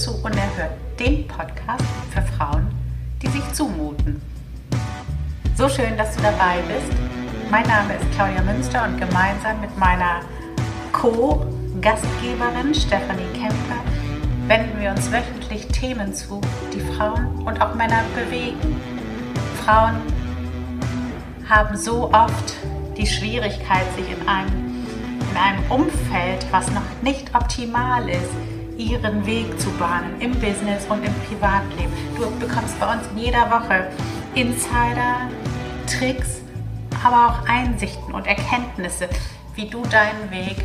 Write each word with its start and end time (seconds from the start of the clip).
zu 0.00 0.14
Unerhört, 0.22 0.72
dem 0.98 1.28
Podcast 1.28 1.84
für 2.10 2.22
Frauen, 2.22 2.66
die 3.20 3.28
sich 3.28 3.52
zumuten. 3.52 4.22
So 5.58 5.68
schön, 5.68 5.94
dass 5.98 6.16
du 6.16 6.22
dabei 6.22 6.56
bist. 6.68 6.90
Mein 7.50 7.66
Name 7.66 7.92
ist 7.96 8.10
Claudia 8.14 8.40
Münster 8.40 8.84
und 8.84 8.98
gemeinsam 8.98 9.60
mit 9.60 9.76
meiner 9.76 10.20
Co-Gastgeberin 10.92 12.74
Stefanie 12.74 13.28
Kemper 13.34 13.84
wenden 14.46 14.80
wir 14.80 14.90
uns 14.90 15.12
wöchentlich 15.12 15.68
Themen 15.68 16.14
zu, 16.14 16.40
die 16.72 16.80
Frauen 16.80 17.26
und 17.44 17.60
auch 17.60 17.74
Männer 17.74 18.02
bewegen. 18.14 18.80
Frauen 19.66 19.96
haben 21.46 21.76
so 21.76 22.10
oft 22.10 22.54
die 22.96 23.06
Schwierigkeit, 23.06 23.84
sich 23.96 24.10
in 24.10 24.26
einem 24.26 24.70
in 25.30 25.36
einem 25.36 25.70
Umfeld, 25.70 26.46
was 26.50 26.70
noch 26.70 27.02
nicht 27.02 27.34
optimal 27.34 28.08
ist, 28.08 28.49
ihren 28.80 29.26
Weg 29.26 29.60
zu 29.60 29.70
bahnen 29.72 30.20
im 30.20 30.32
Business 30.32 30.86
und 30.88 31.04
im 31.04 31.12
Privatleben. 31.28 31.92
Du 32.16 32.30
bekommst 32.38 32.78
bei 32.80 32.92
uns 32.92 33.02
in 33.12 33.18
jeder 33.18 33.50
Woche 33.50 33.90
Insider, 34.34 35.28
Tricks, 35.86 36.40
aber 37.04 37.28
auch 37.28 37.48
Einsichten 37.48 38.14
und 38.14 38.26
Erkenntnisse, 38.26 39.08
wie 39.54 39.68
du 39.68 39.82
deinen 39.82 40.30
Weg 40.30 40.64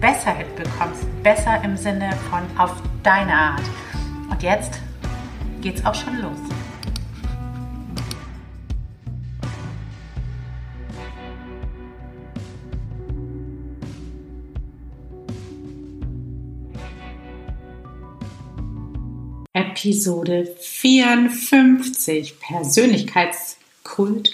besser 0.00 0.32
hinbekommst. 0.32 1.06
Besser 1.22 1.62
im 1.64 1.76
Sinne 1.76 2.10
von 2.30 2.42
auf 2.58 2.74
deine 3.02 3.32
Art. 3.32 3.62
Und 4.30 4.42
jetzt 4.42 4.80
geht's 5.60 5.84
auch 5.84 5.94
schon 5.94 6.18
los. 6.20 6.57
Episode 19.78 20.56
54 20.58 22.40
Persönlichkeitskult 22.40 24.32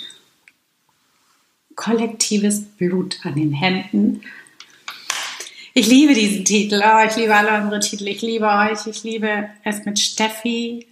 kollektives 1.77 2.63
Blut 2.63 3.19
an 3.25 3.35
den 3.35 3.53
Händen. 3.53 4.23
Ich 5.75 5.87
liebe 5.87 6.15
diesen 6.15 6.47
Titel, 6.47 6.83
oh, 6.83 7.07
ich 7.07 7.17
liebe 7.17 7.35
alle 7.35 7.63
unsere 7.63 7.81
Titel, 7.81 8.09
ich 8.09 8.23
liebe 8.23 8.47
euch, 8.47 8.87
ich 8.87 9.03
liebe 9.03 9.51
es 9.65 9.85
mit 9.85 9.99
Steffi 9.99 10.87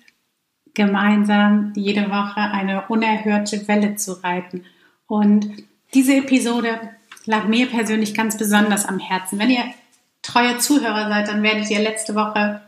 gemeinsam 0.74 1.72
jede 1.74 2.10
Woche 2.10 2.40
eine 2.40 2.88
unerhörte 2.88 3.66
Welle 3.68 3.96
zu 3.96 4.22
reiten. 4.22 4.66
Und 5.06 5.50
diese 5.94 6.16
Episode 6.16 6.78
lag 7.24 7.46
mir 7.46 7.68
persönlich 7.68 8.12
ganz 8.12 8.36
besonders 8.36 8.84
am 8.84 8.98
Herzen. 8.98 9.38
Wenn 9.38 9.50
ihr 9.50 9.64
treue 10.20 10.58
Zuhörer 10.58 11.08
seid, 11.08 11.28
dann 11.28 11.42
werdet 11.42 11.70
ihr 11.70 11.80
letzte 11.80 12.14
Woche 12.14 12.60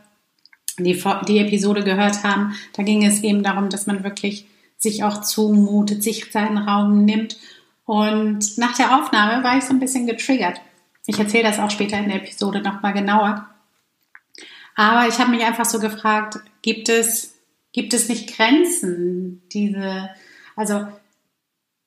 die, 0.79 1.01
die 1.27 1.39
Episode 1.39 1.83
gehört 1.83 2.23
haben, 2.23 2.55
da 2.73 2.83
ging 2.83 3.05
es 3.05 3.23
eben 3.23 3.43
darum, 3.43 3.69
dass 3.69 3.87
man 3.87 4.03
wirklich 4.03 4.47
sich 4.77 5.03
auch 5.03 5.21
zumutet, 5.21 6.03
sich 6.03 6.31
seinen 6.31 6.57
Raum 6.57 7.05
nimmt. 7.05 7.37
Und 7.85 8.57
nach 8.57 8.75
der 8.75 8.97
Aufnahme 8.97 9.43
war 9.43 9.57
ich 9.57 9.63
so 9.63 9.73
ein 9.73 9.79
bisschen 9.79 10.07
getriggert. 10.07 10.59
Ich 11.07 11.19
erzähle 11.19 11.43
das 11.43 11.59
auch 11.59 11.69
später 11.69 11.97
in 11.97 12.09
der 12.09 12.17
Episode 12.17 12.61
nochmal 12.61 12.93
genauer. 12.93 13.47
Aber 14.75 15.07
ich 15.07 15.19
habe 15.19 15.31
mich 15.31 15.43
einfach 15.43 15.65
so 15.65 15.79
gefragt, 15.79 16.39
gibt 16.61 16.89
es, 16.89 17.35
gibt 17.71 17.93
es 17.93 18.09
nicht 18.09 18.35
Grenzen, 18.35 19.41
diese, 19.51 20.09
also 20.55 20.87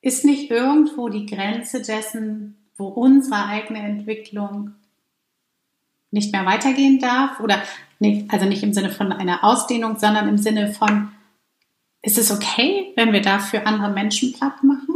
ist 0.01 0.25
nicht 0.25 0.51
irgendwo 0.51 1.09
die 1.09 1.27
Grenze 1.27 1.83
dessen, 1.83 2.57
wo 2.77 2.87
unsere 2.87 3.47
eigene 3.47 3.81
Entwicklung 3.81 4.75
nicht 6.11 6.33
mehr 6.33 6.47
weitergehen 6.47 7.01
darf? 7.01 7.41
Oder 7.41 7.63
nicht, 7.99 8.31
also 8.33 8.47
nicht 8.47 8.63
im 8.63 8.73
Sinne 8.73 8.91
von 8.91 9.13
einer 9.13 9.45
Ausdehnung, 9.45 9.99
sondern 9.99 10.29
im 10.29 10.39
Sinne 10.39 10.73
von, 10.73 11.11
ist 12.03 12.19
es 12.19 12.31
okay, 12.31 12.93
wenn 12.97 13.13
wir 13.13 13.23
dafür 13.23 13.67
andere 13.67 13.91
Menschen 13.91 14.33
platt 14.33 14.63
machen? 14.63 14.95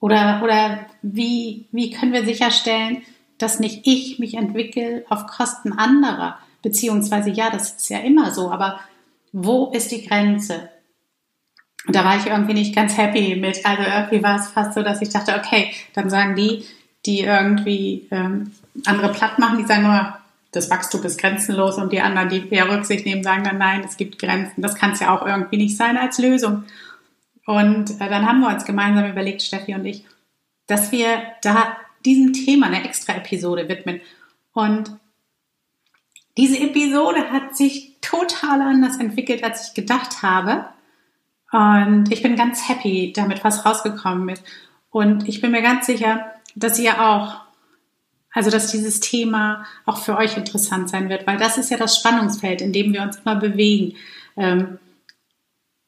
Oder, 0.00 0.40
oder 0.42 0.86
wie, 1.02 1.66
wie 1.72 1.90
können 1.90 2.12
wir 2.12 2.24
sicherstellen, 2.24 3.02
dass 3.38 3.60
nicht 3.60 3.86
ich 3.86 4.18
mich 4.18 4.34
entwickle 4.34 5.04
auf 5.08 5.26
Kosten 5.26 5.72
anderer? 5.72 6.38
Beziehungsweise, 6.62 7.30
ja, 7.30 7.50
das 7.50 7.76
ist 7.76 7.88
ja 7.90 7.98
immer 7.98 8.30
so, 8.30 8.50
aber 8.50 8.80
wo 9.32 9.70
ist 9.72 9.92
die 9.92 10.06
Grenze? 10.06 10.70
Und 11.86 11.94
da 11.94 12.04
war 12.04 12.16
ich 12.16 12.26
irgendwie 12.26 12.54
nicht 12.54 12.74
ganz 12.74 12.96
happy 12.96 13.36
mit. 13.36 13.64
Also 13.64 13.82
irgendwie 13.82 14.22
war 14.22 14.40
es 14.40 14.48
fast 14.48 14.74
so, 14.74 14.82
dass 14.82 15.02
ich 15.02 15.10
dachte, 15.10 15.36
okay, 15.36 15.70
dann 15.94 16.10
sagen 16.10 16.34
die, 16.34 16.64
die 17.04 17.20
irgendwie 17.20 18.08
ähm, 18.10 18.52
andere 18.84 19.12
platt 19.12 19.38
machen, 19.38 19.58
die 19.58 19.64
sagen 19.64 19.84
immer, 19.84 20.18
das 20.56 20.70
Wachstum 20.70 21.02
ist 21.04 21.20
grenzenlos 21.20 21.76
und 21.76 21.92
die 21.92 22.00
anderen, 22.00 22.28
die 22.28 22.48
eher 22.48 22.70
Rücksicht 22.70 23.04
nehmen, 23.04 23.22
sagen 23.22 23.44
dann, 23.44 23.58
nein, 23.58 23.84
es 23.84 23.96
gibt 23.96 24.18
Grenzen. 24.18 24.62
Das 24.62 24.74
kann 24.74 24.92
es 24.92 25.00
ja 25.00 25.14
auch 25.14 25.26
irgendwie 25.26 25.58
nicht 25.58 25.76
sein 25.76 25.96
als 25.98 26.18
Lösung. 26.18 26.64
Und 27.44 28.00
äh, 28.00 28.08
dann 28.08 28.26
haben 28.26 28.40
wir 28.40 28.48
uns 28.48 28.64
gemeinsam 28.64 29.08
überlegt, 29.08 29.42
Steffi 29.42 29.74
und 29.74 29.84
ich, 29.84 30.04
dass 30.66 30.90
wir 30.92 31.22
da 31.42 31.76
diesem 32.04 32.32
Thema 32.32 32.66
eine 32.66 32.84
extra 32.84 33.14
Episode 33.14 33.68
widmen. 33.68 34.00
Und 34.52 34.96
diese 36.36 36.58
Episode 36.58 37.30
hat 37.30 37.56
sich 37.56 37.96
total 38.00 38.62
anders 38.62 38.98
entwickelt, 38.98 39.44
als 39.44 39.68
ich 39.68 39.74
gedacht 39.74 40.22
habe. 40.22 40.66
Und 41.52 42.10
ich 42.10 42.22
bin 42.22 42.36
ganz 42.36 42.68
happy 42.68 43.12
damit, 43.14 43.44
was 43.44 43.64
rausgekommen 43.64 44.30
ist. 44.30 44.44
Und 44.90 45.28
ich 45.28 45.40
bin 45.40 45.50
mir 45.50 45.62
ganz 45.62 45.86
sicher, 45.86 46.32
dass 46.54 46.78
ihr 46.78 47.00
auch 47.00 47.45
also, 48.36 48.50
dass 48.50 48.70
dieses 48.70 49.00
Thema 49.00 49.64
auch 49.86 49.96
für 49.96 50.14
euch 50.14 50.36
interessant 50.36 50.90
sein 50.90 51.08
wird, 51.08 51.26
weil 51.26 51.38
das 51.38 51.56
ist 51.56 51.70
ja 51.70 51.78
das 51.78 51.96
Spannungsfeld, 51.96 52.60
in 52.60 52.70
dem 52.70 52.92
wir 52.92 53.00
uns 53.00 53.16
immer 53.16 53.36
bewegen. 53.36 53.96
Ähm, 54.36 54.78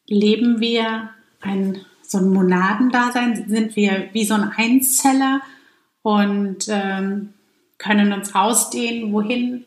leben 0.06 0.58
wir 0.58 1.10
ein, 1.42 1.84
so 2.00 2.16
ein 2.16 2.30
Monadendasein? 2.30 3.46
Sind 3.50 3.76
wir 3.76 4.08
wie 4.12 4.24
so 4.24 4.32
ein 4.32 4.50
Einzeller 4.56 5.42
und 6.00 6.68
ähm, 6.68 7.34
können 7.76 8.14
uns 8.14 8.34
ausdehnen, 8.34 9.12
wohin 9.12 9.66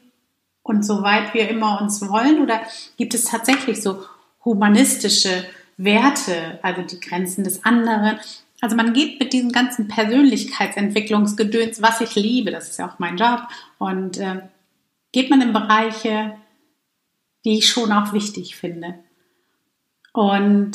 und 0.63 0.83
so 0.83 1.03
weit 1.03 1.35
wir 1.35 1.49
immer 1.49 1.79
uns 1.81 2.01
wollen? 2.09 2.41
Oder 2.41 2.61
gibt 2.97 3.13
es 3.13 3.25
tatsächlich 3.25 3.83
so 3.83 4.03
humanistische 4.43 5.45
Werte, 5.77 6.57
also 6.63 6.81
die 6.81 6.99
Grenzen 6.99 7.43
des 7.43 7.63
anderen? 7.63 8.17
Also 8.61 8.75
man 8.75 8.93
geht 8.93 9.19
mit 9.19 9.33
diesem 9.33 9.51
ganzen 9.51 9.87
Persönlichkeitsentwicklungsgedöns, 9.87 11.81
was 11.81 11.99
ich 11.99 12.15
liebe, 12.15 12.51
das 12.51 12.69
ist 12.69 12.79
ja 12.79 12.87
auch 12.87 12.99
mein 12.99 13.17
Job, 13.17 13.41
und 13.79 14.19
äh, 14.19 14.43
geht 15.11 15.31
man 15.31 15.41
in 15.41 15.51
Bereiche, 15.51 16.37
die 17.43 17.57
ich 17.57 17.67
schon 17.67 17.91
auch 17.91 18.13
wichtig 18.13 18.55
finde. 18.55 18.99
Und 20.13 20.73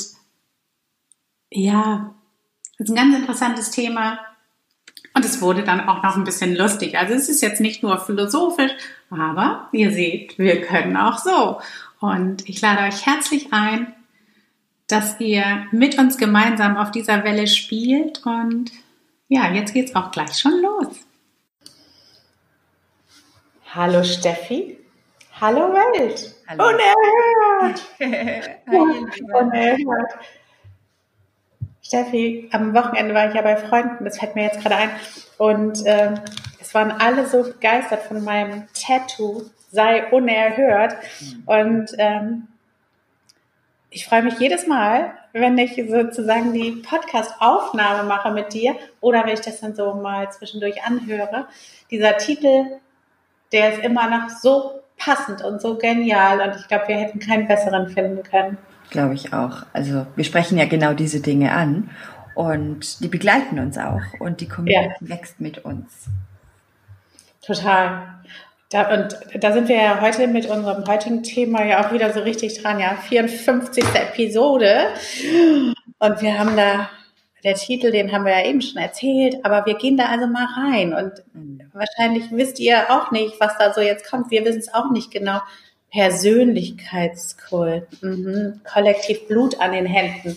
ja, 1.49 2.13
das 2.77 2.89
ist 2.89 2.91
ein 2.91 2.95
ganz 2.95 3.15
interessantes 3.15 3.71
Thema. 3.71 4.19
Und 5.13 5.25
es 5.25 5.41
wurde 5.41 5.63
dann 5.63 5.87
auch 5.87 6.03
noch 6.03 6.15
ein 6.15 6.25
bisschen 6.25 6.55
lustig. 6.55 6.97
Also 6.97 7.13
es 7.13 7.29
ist 7.29 7.41
jetzt 7.41 7.61
nicht 7.61 7.81
nur 7.81 7.97
philosophisch, 7.99 8.73
aber 9.09 9.69
ihr 9.71 9.91
seht, 9.91 10.37
wir 10.37 10.61
können 10.61 10.97
auch 10.97 11.17
so. 11.17 11.59
Und 11.99 12.47
ich 12.47 12.61
lade 12.61 12.83
euch 12.83 13.05
herzlich 13.05 13.51
ein, 13.51 13.95
dass 14.87 15.19
ihr 15.19 15.67
mit 15.71 15.97
uns 15.97 16.17
gemeinsam 16.17 16.77
auf 16.77 16.91
dieser 16.91 17.23
Welle 17.23 17.47
spielt. 17.47 18.25
Und 18.25 18.71
ja, 19.27 19.51
jetzt 19.51 19.73
geht's 19.73 19.95
auch 19.95 20.11
gleich 20.11 20.37
schon 20.37 20.61
los. 20.61 20.87
Hallo 23.73 24.03
Steffi. 24.03 24.79
Hallo 25.39 25.73
Welt. 25.73 26.33
Hallo. 26.47 26.69
Unerhört. 26.69 27.81
Unerhört. 28.67 30.13
Steffi, 31.81 32.49
am 32.51 32.73
Wochenende 32.73 33.13
war 33.13 33.29
ich 33.29 33.35
ja 33.35 33.41
bei 33.41 33.55
Freunden, 33.55 34.03
das 34.03 34.19
fällt 34.19 34.35
mir 34.35 34.43
jetzt 34.43 34.61
gerade 34.61 34.75
ein. 34.75 34.89
Und 35.37 35.83
ähm, 35.85 36.15
es 36.59 36.73
waren 36.73 36.91
alle 36.91 37.27
so 37.27 37.43
begeistert 37.43 38.03
von 38.03 38.23
meinem 38.23 38.67
Tattoo, 38.73 39.43
sei 39.71 40.09
unerhört. 40.11 40.97
Mhm. 41.21 41.43
Und 41.45 41.91
ähm, 41.97 42.47
ich 43.89 44.05
freue 44.05 44.23
mich 44.23 44.39
jedes 44.39 44.67
Mal, 44.67 45.13
wenn 45.33 45.57
ich 45.57 45.81
sozusagen 45.89 46.53
die 46.53 46.71
Podcast-Aufnahme 46.71 48.07
mache 48.07 48.31
mit 48.31 48.53
dir 48.53 48.75
oder 49.01 49.25
wenn 49.25 49.33
ich 49.33 49.41
das 49.41 49.61
dann 49.61 49.75
so 49.75 49.93
mal 49.93 50.31
zwischendurch 50.31 50.83
anhöre. 50.83 51.47
Dieser 51.89 52.17
Titel, 52.17 52.65
der 53.51 53.73
ist 53.73 53.83
immer 53.83 54.09
noch 54.09 54.29
so 54.29 54.81
passend 54.97 55.43
und 55.43 55.61
so 55.61 55.77
genial 55.77 56.41
und 56.41 56.59
ich 56.59 56.67
glaube, 56.67 56.87
wir 56.87 56.97
hätten 56.97 57.19
keinen 57.19 57.47
besseren 57.47 57.89
finden 57.89 58.23
können. 58.23 58.57
Glaube 58.89 59.13
ich 59.13 59.33
auch. 59.33 59.65
Also 59.73 60.07
wir 60.15 60.23
sprechen 60.23 60.57
ja 60.57 60.65
genau 60.65 60.93
diese 60.93 61.21
Dinge 61.21 61.51
an 61.53 61.89
und 62.35 63.01
die 63.01 63.07
begleiten 63.07 63.59
uns 63.59 63.77
auch 63.77 64.01
und 64.19 64.41
die 64.41 64.47
Community 64.47 64.95
ja. 65.01 65.09
wächst 65.09 65.39
mit 65.39 65.63
uns. 65.65 66.07
Total. 67.41 68.19
Da, 68.69 68.93
und 68.93 69.17
da 69.39 69.53
sind 69.53 69.69
wir 69.69 69.77
ja 69.77 70.01
heute 70.01 70.27
mit 70.27 70.45
unserem 70.47 70.85
heutigen 70.87 71.23
Thema 71.23 71.65
ja 71.65 71.85
auch 71.85 71.93
wieder 71.93 72.11
so 72.13 72.19
richtig 72.19 72.61
dran, 72.61 72.79
ja. 72.79 72.97
54. 72.97 73.83
Episode. 73.95 74.87
Und 75.99 76.21
wir 76.21 76.37
haben 76.37 76.57
da 76.57 76.89
der 77.43 77.55
Titel, 77.55 77.91
den 77.91 78.11
haben 78.11 78.25
wir 78.25 78.33
ja 78.33 78.45
eben 78.45 78.61
schon 78.61 78.81
erzählt, 78.81 79.45
aber 79.45 79.65
wir 79.65 79.75
gehen 79.75 79.95
da 79.95 80.07
also 80.07 80.27
mal 80.27 80.45
rein 80.45 80.93
und 80.93 81.23
wahrscheinlich 81.71 82.25
wisst 82.31 82.59
ihr 82.59 82.91
auch 82.91 83.11
nicht, 83.11 83.39
was 83.39 83.57
da 83.57 83.73
so 83.73 83.79
jetzt 83.79 84.09
kommt. 84.09 84.31
Wir 84.31 84.43
wissen 84.43 84.59
es 84.59 84.73
auch 84.73 84.91
nicht 84.91 85.11
genau. 85.11 85.39
Persönlichkeitskult, 85.91 87.87
mhm. 88.01 88.59
kollektiv 88.69 89.27
Blut 89.27 89.61
an 89.61 89.71
den 89.71 89.85
Händen. 89.85 90.35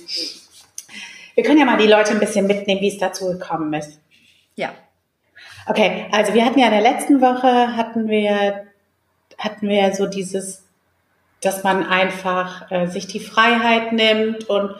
Wir 1.34 1.42
können 1.42 1.58
ja 1.58 1.64
mal 1.64 1.78
die 1.78 1.88
Leute 1.88 2.12
ein 2.12 2.20
bisschen 2.20 2.46
mitnehmen, 2.46 2.80
wie 2.80 2.88
es 2.88 2.98
dazu 2.98 3.26
gekommen 3.26 3.72
ist. 3.74 3.98
Ja. 4.54 4.72
Okay, 5.70 6.08
also 6.10 6.34
wir 6.34 6.44
hatten 6.44 6.58
ja 6.58 6.66
in 6.66 6.72
der 6.72 6.80
letzten 6.80 7.20
Woche 7.20 7.76
hatten 7.76 8.08
wir 8.08 8.66
hatten 9.38 9.68
wir 9.68 9.94
so 9.94 10.08
dieses, 10.08 10.64
dass 11.42 11.62
man 11.62 11.86
einfach 11.86 12.68
äh, 12.72 12.88
sich 12.88 13.06
die 13.06 13.20
Freiheit 13.20 13.92
nimmt 13.92 14.50
und 14.50 14.74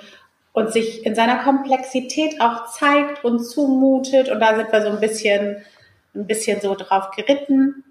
und 0.52 0.72
sich 0.72 1.06
in 1.06 1.14
seiner 1.14 1.44
Komplexität 1.44 2.40
auch 2.40 2.72
zeigt 2.72 3.25
und 3.25 3.38
zumutet. 3.38 4.31
Und 4.31 4.40
da 4.40 4.56
sind 4.56 4.72
wir 4.72 4.82
so 4.82 4.88
ein 4.88 4.98
bisschen, 4.98 5.58
ein 6.12 6.26
bisschen 6.26 6.60
so 6.60 6.75
drauf 6.75 7.12
geritten, 7.12 7.84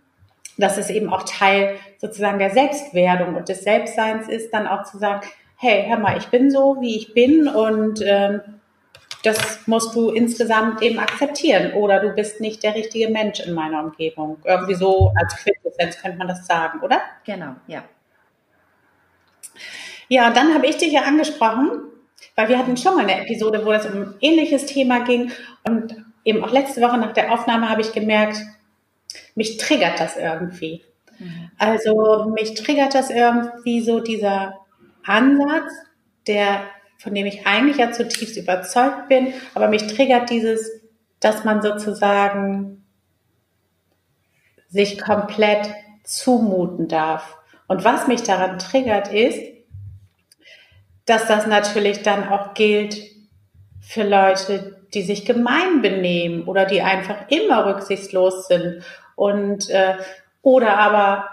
dass 0.57 0.77
es 0.77 0.89
eben 0.89 1.13
auch 1.13 1.23
Teil 1.23 1.77
sozusagen 1.99 2.37
der 2.37 2.49
Selbstwerdung 2.49 3.35
und 3.35 3.47
des 3.47 3.61
Selbstseins 3.61 4.27
ist, 4.27 4.53
dann 4.53 4.67
auch 4.67 4.83
zu 4.83 4.97
sagen, 4.97 5.25
hey, 5.55 5.85
hör 5.87 5.99
mal, 5.99 6.17
ich 6.17 6.27
bin 6.27 6.51
so, 6.51 6.81
wie 6.81 6.97
ich 6.97 7.13
bin 7.13 7.47
und 7.47 8.01
ähm, 8.03 8.58
das 9.23 9.67
musst 9.67 9.95
du 9.95 10.11
insgesamt 10.11 10.81
eben 10.81 10.99
akzeptieren 10.99 11.73
oder 11.73 11.99
du 11.99 12.09
bist 12.09 12.39
nicht 12.39 12.63
der 12.63 12.75
richtige 12.75 13.09
Mensch 13.09 13.39
in 13.39 13.53
meiner 13.53 13.83
Umgebung. 13.83 14.37
Irgendwie 14.45 14.75
so 14.75 15.11
als 15.15 15.35
Quintessenz 15.35 16.01
könnte 16.01 16.17
man 16.17 16.27
das 16.27 16.45
sagen, 16.47 16.79
oder? 16.81 17.01
Genau, 17.25 17.55
ja. 17.67 17.83
Ja, 20.07 20.31
dann 20.31 20.53
habe 20.53 20.67
ich 20.67 20.77
dich 20.77 20.91
ja 20.93 21.01
angesprochen, 21.01 21.81
weil 22.35 22.49
wir 22.49 22.57
hatten 22.57 22.77
schon 22.77 22.95
mal 22.95 23.03
eine 23.03 23.21
Episode, 23.21 23.65
wo 23.65 23.71
es 23.71 23.85
um 23.85 24.01
ein 24.01 24.15
ähnliches 24.21 24.65
Thema 24.65 25.03
ging. 25.03 25.31
Und 25.63 25.95
eben 26.23 26.43
auch 26.43 26.51
letzte 26.51 26.81
Woche 26.81 26.97
nach 26.97 27.13
der 27.13 27.31
Aufnahme 27.31 27.69
habe 27.69 27.81
ich 27.81 27.91
gemerkt, 27.91 28.37
mich 29.35 29.57
triggert 29.57 29.99
das 29.99 30.17
irgendwie. 30.17 30.83
Mhm. 31.19 31.51
Also 31.57 32.31
mich 32.33 32.55
triggert 32.55 32.95
das 32.95 33.09
irgendwie 33.09 33.81
so 33.81 33.99
dieser 33.99 34.59
Ansatz, 35.05 35.71
der, 36.27 36.61
von 36.99 37.15
dem 37.15 37.25
ich 37.25 37.47
eigentlich 37.47 37.77
ja 37.77 37.91
zutiefst 37.91 38.37
überzeugt 38.37 39.07
bin, 39.07 39.33
aber 39.55 39.69
mich 39.69 39.87
triggert 39.87 40.29
dieses, 40.29 40.69
dass 41.19 41.45
man 41.45 41.61
sozusagen 41.61 42.85
sich 44.67 44.99
komplett 44.99 45.69
zumuten 46.03 46.87
darf. 46.87 47.37
Und 47.67 47.83
was 47.83 48.07
mich 48.07 48.23
daran 48.23 48.59
triggert 48.59 49.11
ist, 49.13 49.39
dass 51.05 51.25
das 51.25 51.47
natürlich 51.47 52.03
dann 52.03 52.27
auch 52.27 52.53
gilt 52.53 53.01
für 53.81 54.03
Leute, 54.03 54.85
die 54.93 55.01
sich 55.01 55.25
gemein 55.25 55.81
benehmen 55.81 56.43
oder 56.43 56.65
die 56.65 56.81
einfach 56.81 57.29
immer 57.29 57.65
rücksichtslos 57.65 58.47
sind 58.47 58.83
und 59.15 59.69
äh, 59.69 59.97
oder 60.41 60.77
aber 60.77 61.29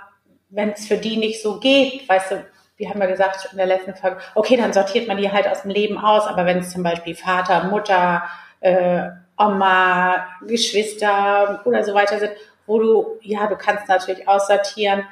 wenn 0.49 0.71
es 0.71 0.87
für 0.87 0.97
die 0.97 1.17
nicht 1.17 1.43
so 1.43 1.59
geht, 1.59 2.09
weißt 2.09 2.31
du, 2.33 2.47
wir 2.77 2.91
haben 2.91 3.01
ja 3.01 3.07
gesagt 3.07 3.49
in 3.51 3.59
der 3.59 3.67
letzten 3.67 3.95
Folge, 3.95 4.19
okay, 4.35 4.57
dann 4.57 4.73
sortiert 4.73 5.09
man 5.09 5.17
die 5.17 5.33
halt 5.33 5.49
aus 5.49 5.63
dem 5.63 5.71
Leben 5.71 5.99
aus, 5.99 6.27
aber 6.27 6.45
wenn 6.45 6.59
es 6.59 6.71
zum 6.71 6.83
Beispiel 6.83 7.15
Vater, 7.15 7.65
Mutter, 7.65 8.25
äh, 8.61 9.09
Oma, 9.39 10.27
Geschwister 10.47 11.63
oder 11.65 11.85
so 11.85 11.95
weiter 11.95 12.19
sind, 12.19 12.33
wo 12.67 12.79
du, 12.79 13.19
ja, 13.23 13.47
du 13.47 13.57
kannst 13.57 13.89
natürlich 13.89 14.29
aussortieren, 14.29 15.05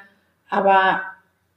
aber 0.49 1.01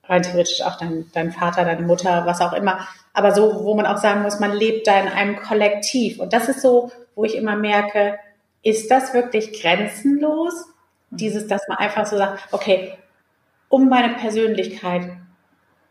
rein 0.04 0.22
theoretisch 0.22 0.62
auch 0.62 0.76
dein, 0.76 1.10
dein 1.12 1.32
Vater, 1.32 1.64
deine 1.64 1.82
Mutter, 1.82 2.24
was 2.24 2.40
auch 2.40 2.52
immer. 2.52 2.86
Aber 3.12 3.32
so, 3.32 3.64
wo 3.64 3.74
man 3.74 3.86
auch 3.86 3.98
sagen 3.98 4.22
muss, 4.22 4.40
man 4.40 4.52
lebt 4.52 4.86
da 4.86 4.98
in 5.00 5.08
einem 5.08 5.36
Kollektiv. 5.36 6.18
Und 6.18 6.32
das 6.32 6.48
ist 6.48 6.62
so, 6.62 6.90
wo 7.14 7.24
ich 7.24 7.36
immer 7.36 7.56
merke, 7.56 8.18
ist 8.62 8.90
das 8.90 9.12
wirklich 9.12 9.60
grenzenlos? 9.60 10.66
Dieses, 11.10 11.46
dass 11.46 11.66
man 11.68 11.78
einfach 11.78 12.06
so 12.06 12.16
sagt, 12.16 12.52
okay, 12.52 12.96
um 13.68 13.88
meine 13.88 14.14
Persönlichkeit 14.14 15.10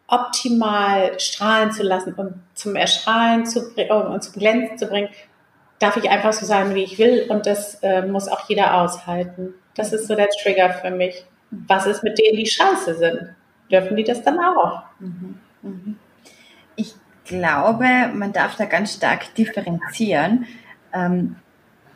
optimal 0.07 1.19
strahlen 1.19 1.71
zu 1.71 1.83
lassen 1.83 2.13
und 2.13 2.35
zum 2.53 2.75
Erstrahlen 2.75 3.45
zu 3.45 3.73
bringen 3.73 3.91
und 3.91 4.23
zum 4.23 4.33
Glänzen 4.33 4.77
zu 4.77 4.87
bringen, 4.87 5.09
darf 5.79 5.97
ich 5.97 6.09
einfach 6.09 6.33
so 6.33 6.45
sein, 6.45 6.73
wie 6.75 6.83
ich 6.83 6.97
will 6.97 7.27
und 7.29 7.45
das 7.45 7.75
äh, 7.83 8.05
muss 8.05 8.27
auch 8.27 8.47
jeder 8.49 8.81
aushalten. 8.81 9.53
Das 9.75 9.93
ist 9.93 10.07
so 10.07 10.15
der 10.15 10.29
Trigger 10.29 10.71
für 10.71 10.91
mich. 10.91 11.25
Was 11.51 11.85
ist 11.85 12.03
mit 12.03 12.17
denen, 12.17 12.37
die 12.37 12.47
scheiße 12.47 12.95
sind? 12.95 13.35
dürfen 13.71 13.95
die 13.95 14.03
das 14.03 14.23
dann 14.23 14.39
auch. 14.39 14.83
Mhm. 14.99 15.39
Mhm. 15.61 15.95
Ich 16.75 16.93
glaube, 17.25 18.11
man 18.13 18.33
darf 18.33 18.55
da 18.55 18.65
ganz 18.65 18.93
stark 18.93 19.33
differenzieren. 19.35 20.45
Ähm, 20.93 21.35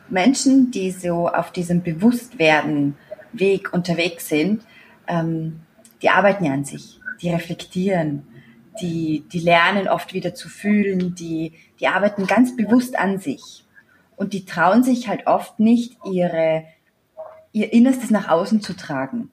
Menschen, 0.08 0.70
die 0.70 0.90
so 0.90 1.28
auf 1.28 1.52
diesem 1.52 1.82
Bewusstwerden-Weg 1.82 3.72
unterwegs 3.72 4.28
sind, 4.28 4.62
ähm, 5.06 5.60
die 6.02 6.10
arbeiten 6.10 6.44
ja 6.44 6.52
an 6.52 6.64
sich, 6.64 7.00
die 7.22 7.30
reflektieren, 7.30 8.26
die, 8.80 9.24
die 9.32 9.40
lernen 9.40 9.88
oft 9.88 10.14
wieder 10.14 10.34
zu 10.34 10.48
fühlen, 10.48 11.14
die, 11.14 11.52
die 11.80 11.86
arbeiten 11.86 12.26
ganz 12.26 12.56
bewusst 12.56 12.98
an 12.98 13.18
sich. 13.18 13.64
Und 14.16 14.32
die 14.32 14.44
trauen 14.44 14.82
sich 14.82 15.08
halt 15.08 15.26
oft 15.26 15.58
nicht, 15.58 15.96
ihre, 16.04 16.64
ihr 17.52 17.72
Innerstes 17.72 18.10
nach 18.10 18.28
außen 18.28 18.60
zu 18.60 18.74
tragen. 18.74 19.30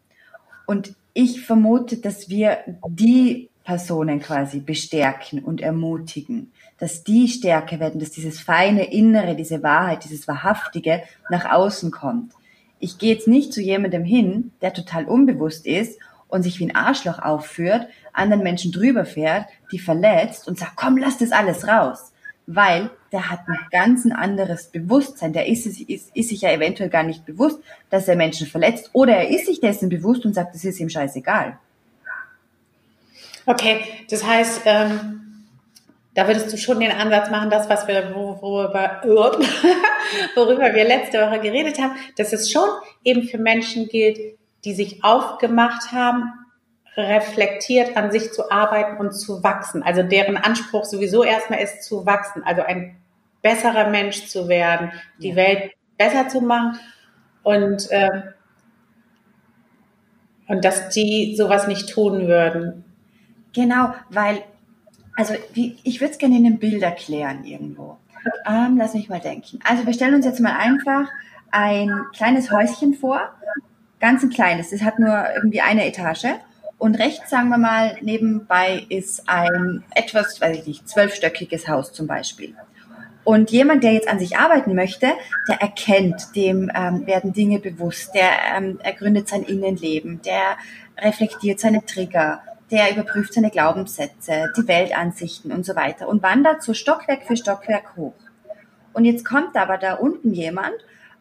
Und 0.65 0.95
ich 1.13 1.41
vermute, 1.41 1.97
dass 1.97 2.29
wir 2.29 2.59
die 2.87 3.49
Personen 3.63 4.19
quasi 4.19 4.59
bestärken 4.59 5.43
und 5.43 5.61
ermutigen, 5.61 6.51
dass 6.79 7.03
die 7.03 7.27
stärker 7.27 7.79
werden, 7.79 7.99
dass 7.99 8.11
dieses 8.11 8.39
feine 8.39 8.91
Innere, 8.91 9.35
diese 9.35 9.61
Wahrheit, 9.63 10.05
dieses 10.05 10.27
Wahrhaftige 10.27 11.03
nach 11.29 11.51
außen 11.51 11.91
kommt. 11.91 12.33
Ich 12.79 12.97
gehe 12.97 13.13
jetzt 13.13 13.27
nicht 13.27 13.53
zu 13.53 13.61
jemandem 13.61 14.03
hin, 14.03 14.51
der 14.61 14.73
total 14.73 15.05
unbewusst 15.05 15.67
ist 15.67 15.99
und 16.29 16.43
sich 16.43 16.59
wie 16.59 16.67
ein 16.67 16.75
Arschloch 16.75 17.19
aufführt, 17.19 17.87
anderen 18.13 18.43
Menschen 18.43 18.71
drüber 18.71 19.03
fährt, 19.03 19.45
die 19.71 19.79
verletzt 19.79 20.47
und 20.47 20.57
sagt, 20.57 20.77
komm, 20.77 20.97
lass 20.97 21.17
das 21.17 21.31
alles 21.31 21.67
raus 21.67 22.13
weil 22.51 22.89
der 23.11 23.29
hat 23.29 23.41
ein 23.47 23.59
ganz 23.71 24.07
anderes 24.11 24.67
Bewusstsein. 24.67 25.33
Der 25.33 25.47
ist, 25.47 25.67
ist, 25.67 26.15
ist 26.15 26.29
sich 26.29 26.41
ja 26.41 26.51
eventuell 26.51 26.89
gar 26.89 27.03
nicht 27.03 27.23
bewusst, 27.23 27.59
dass 27.91 28.07
er 28.07 28.15
Menschen 28.15 28.47
verletzt 28.47 28.89
oder 28.93 29.17
er 29.17 29.29
ist 29.29 29.45
sich 29.45 29.61
dessen 29.61 29.87
bewusst 29.87 30.25
und 30.25 30.33
sagt, 30.33 30.55
das 30.55 30.63
ist 30.63 30.79
ihm 30.79 30.89
scheißegal. 30.89 31.59
Okay, 33.45 33.81
das 34.09 34.23
heißt, 34.23 34.61
ähm, 34.65 35.45
da 36.15 36.25
würdest 36.25 36.51
du 36.51 36.57
schon 36.57 36.79
den 36.79 36.91
Ansatz 36.91 37.29
machen, 37.29 37.51
das, 37.51 37.69
was 37.69 37.87
wir, 37.87 38.15
worüber, 38.15 38.99
worüber 40.35 40.73
wir 40.73 40.85
letzte 40.85 41.19
Woche 41.19 41.39
geredet 41.41 41.79
haben, 41.79 41.93
dass 42.17 42.33
es 42.33 42.51
schon 42.51 42.67
eben 43.03 43.27
für 43.27 43.37
Menschen 43.37 43.87
gilt, 43.87 44.38
die 44.65 44.73
sich 44.73 45.03
aufgemacht 45.03 45.91
haben, 45.91 46.33
reflektiert 46.97 47.95
an 47.95 48.11
sich 48.11 48.31
zu 48.33 48.51
arbeiten 48.51 48.97
und 48.97 49.13
zu 49.13 49.43
wachsen. 49.43 49.83
Also 49.83 50.03
deren 50.03 50.37
Anspruch 50.37 50.85
sowieso 50.85 51.23
erstmal 51.23 51.59
ist 51.59 51.83
zu 51.83 52.05
wachsen, 52.05 52.43
also 52.43 52.61
ein 52.61 52.97
besserer 53.41 53.89
Mensch 53.89 54.27
zu 54.27 54.49
werden, 54.49 54.91
die 55.19 55.29
ja. 55.29 55.35
Welt 55.35 55.71
besser 55.97 56.27
zu 56.27 56.41
machen 56.41 56.79
und, 57.43 57.89
äh, 57.91 58.21
und 60.47 60.65
dass 60.65 60.89
die 60.89 61.35
sowas 61.37 61.67
nicht 61.67 61.89
tun 61.89 62.27
würden. 62.27 62.83
Genau, 63.53 63.93
weil, 64.09 64.41
also 65.15 65.35
wie, 65.53 65.77
ich 65.83 66.01
würde 66.01 66.13
es 66.13 66.17
gerne 66.17 66.37
in 66.37 66.45
einem 66.45 66.59
Bild 66.59 66.81
erklären 66.81 67.43
irgendwo. 67.45 67.97
Ähm, 68.45 68.75
lass 68.77 68.93
mich 68.93 69.09
mal 69.09 69.19
denken. 69.19 69.59
Also 69.63 69.85
wir 69.85 69.93
stellen 69.93 70.15
uns 70.15 70.25
jetzt 70.25 70.41
mal 70.41 70.57
einfach 70.57 71.09
ein 71.51 72.05
kleines 72.13 72.51
Häuschen 72.51 72.93
vor, 72.93 73.33
ganz 73.99 74.23
ein 74.23 74.29
kleines, 74.29 74.69
das 74.69 74.81
hat 74.81 74.99
nur 74.99 75.25
irgendwie 75.35 75.61
eine 75.61 75.85
Etage. 75.85 76.27
Und 76.77 76.95
rechts, 76.95 77.29
sagen 77.29 77.49
wir 77.49 77.57
mal, 77.57 77.97
nebenbei 78.01 78.85
ist 78.87 79.27
ein 79.27 79.83
etwas, 79.93 80.39
weiß 80.39 80.59
ich 80.59 80.65
nicht, 80.65 80.89
zwölfstöckiges 80.89 81.67
Haus 81.67 81.91
zum 81.91 82.07
Beispiel. 82.07 82.55
Und 83.25 83.51
jemand, 83.51 83.83
der 83.83 83.93
jetzt 83.93 84.07
an 84.07 84.17
sich 84.17 84.37
arbeiten 84.37 84.73
möchte, 84.75 85.11
der 85.47 85.61
erkennt, 85.61 86.35
dem 86.35 86.71
ähm, 86.73 87.05
werden 87.05 87.33
Dinge 87.33 87.59
bewusst, 87.59 88.15
der 88.15 88.29
ähm, 88.55 88.79
ergründet 88.81 89.27
sein 89.27 89.43
Innenleben, 89.43 90.21
der 90.21 90.57
reflektiert 90.97 91.59
seine 91.59 91.85
Trigger, 91.85 92.41
der 92.71 92.91
überprüft 92.91 93.33
seine 93.33 93.49
Glaubenssätze, 93.49 94.51
die 94.55 94.67
Weltansichten 94.67 95.51
und 95.51 95.65
so 95.65 95.75
weiter 95.75 96.07
und 96.07 96.23
wandert 96.23 96.63
so 96.63 96.73
Stockwerk 96.73 97.23
für 97.23 97.35
Stockwerk 97.35 97.95
hoch. 97.97 98.15
Und 98.93 99.05
jetzt 99.05 99.25
kommt 99.25 99.55
aber 99.55 99.77
da 99.77 99.95
unten 99.95 100.33
jemand, 100.33 100.73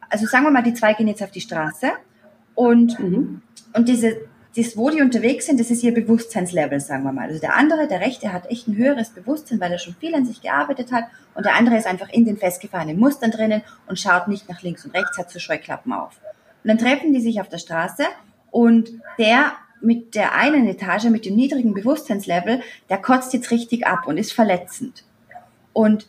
also 0.08 0.24
sagen 0.26 0.44
wir 0.44 0.50
mal, 0.50 0.62
die 0.62 0.74
zwei 0.74 0.94
gehen 0.94 1.08
jetzt 1.08 1.22
auf 1.22 1.30
die 1.30 1.40
Straße 1.40 1.92
und, 2.58 2.98
mhm. 2.98 3.40
und 3.72 3.88
diese 3.88 4.16
das, 4.56 4.76
wo 4.76 4.90
die 4.90 5.00
unterwegs 5.00 5.46
sind, 5.46 5.60
das 5.60 5.70
ist 5.70 5.84
ihr 5.84 5.94
Bewusstseinslevel, 5.94 6.80
sagen 6.80 7.04
wir 7.04 7.12
mal. 7.12 7.28
Also 7.28 7.40
der 7.40 7.54
andere, 7.54 7.86
der 7.86 8.00
Rechte, 8.00 8.32
hat 8.32 8.50
echt 8.50 8.66
ein 8.66 8.76
höheres 8.76 9.10
Bewusstsein, 9.10 9.60
weil 9.60 9.70
er 9.70 9.78
schon 9.78 9.94
viel 9.94 10.12
an 10.16 10.26
sich 10.26 10.40
gearbeitet 10.40 10.90
hat 10.90 11.04
und 11.34 11.46
der 11.46 11.54
andere 11.54 11.76
ist 11.76 11.86
einfach 11.86 12.08
in 12.08 12.24
den 12.24 12.36
festgefahrenen 12.36 12.98
Mustern 12.98 13.30
drinnen 13.30 13.62
und 13.86 14.00
schaut 14.00 14.26
nicht 14.26 14.48
nach 14.48 14.62
links 14.62 14.84
und 14.84 14.96
rechts, 14.96 15.16
hat 15.16 15.30
so 15.30 15.38
Scheuklappen 15.38 15.92
auf. 15.92 16.18
Und 16.64 16.68
dann 16.68 16.78
treffen 16.78 17.12
die 17.12 17.20
sich 17.20 17.40
auf 17.40 17.48
der 17.48 17.58
Straße 17.58 18.02
und 18.50 18.90
der 19.20 19.52
mit 19.80 20.16
der 20.16 20.34
einen 20.34 20.66
Etage, 20.66 21.04
mit 21.04 21.26
dem 21.26 21.36
niedrigen 21.36 21.74
Bewusstseinslevel, 21.74 22.60
der 22.88 22.98
kotzt 22.98 23.32
jetzt 23.34 23.52
richtig 23.52 23.86
ab 23.86 24.08
und 24.08 24.18
ist 24.18 24.32
verletzend. 24.32 25.04
Und 25.72 26.08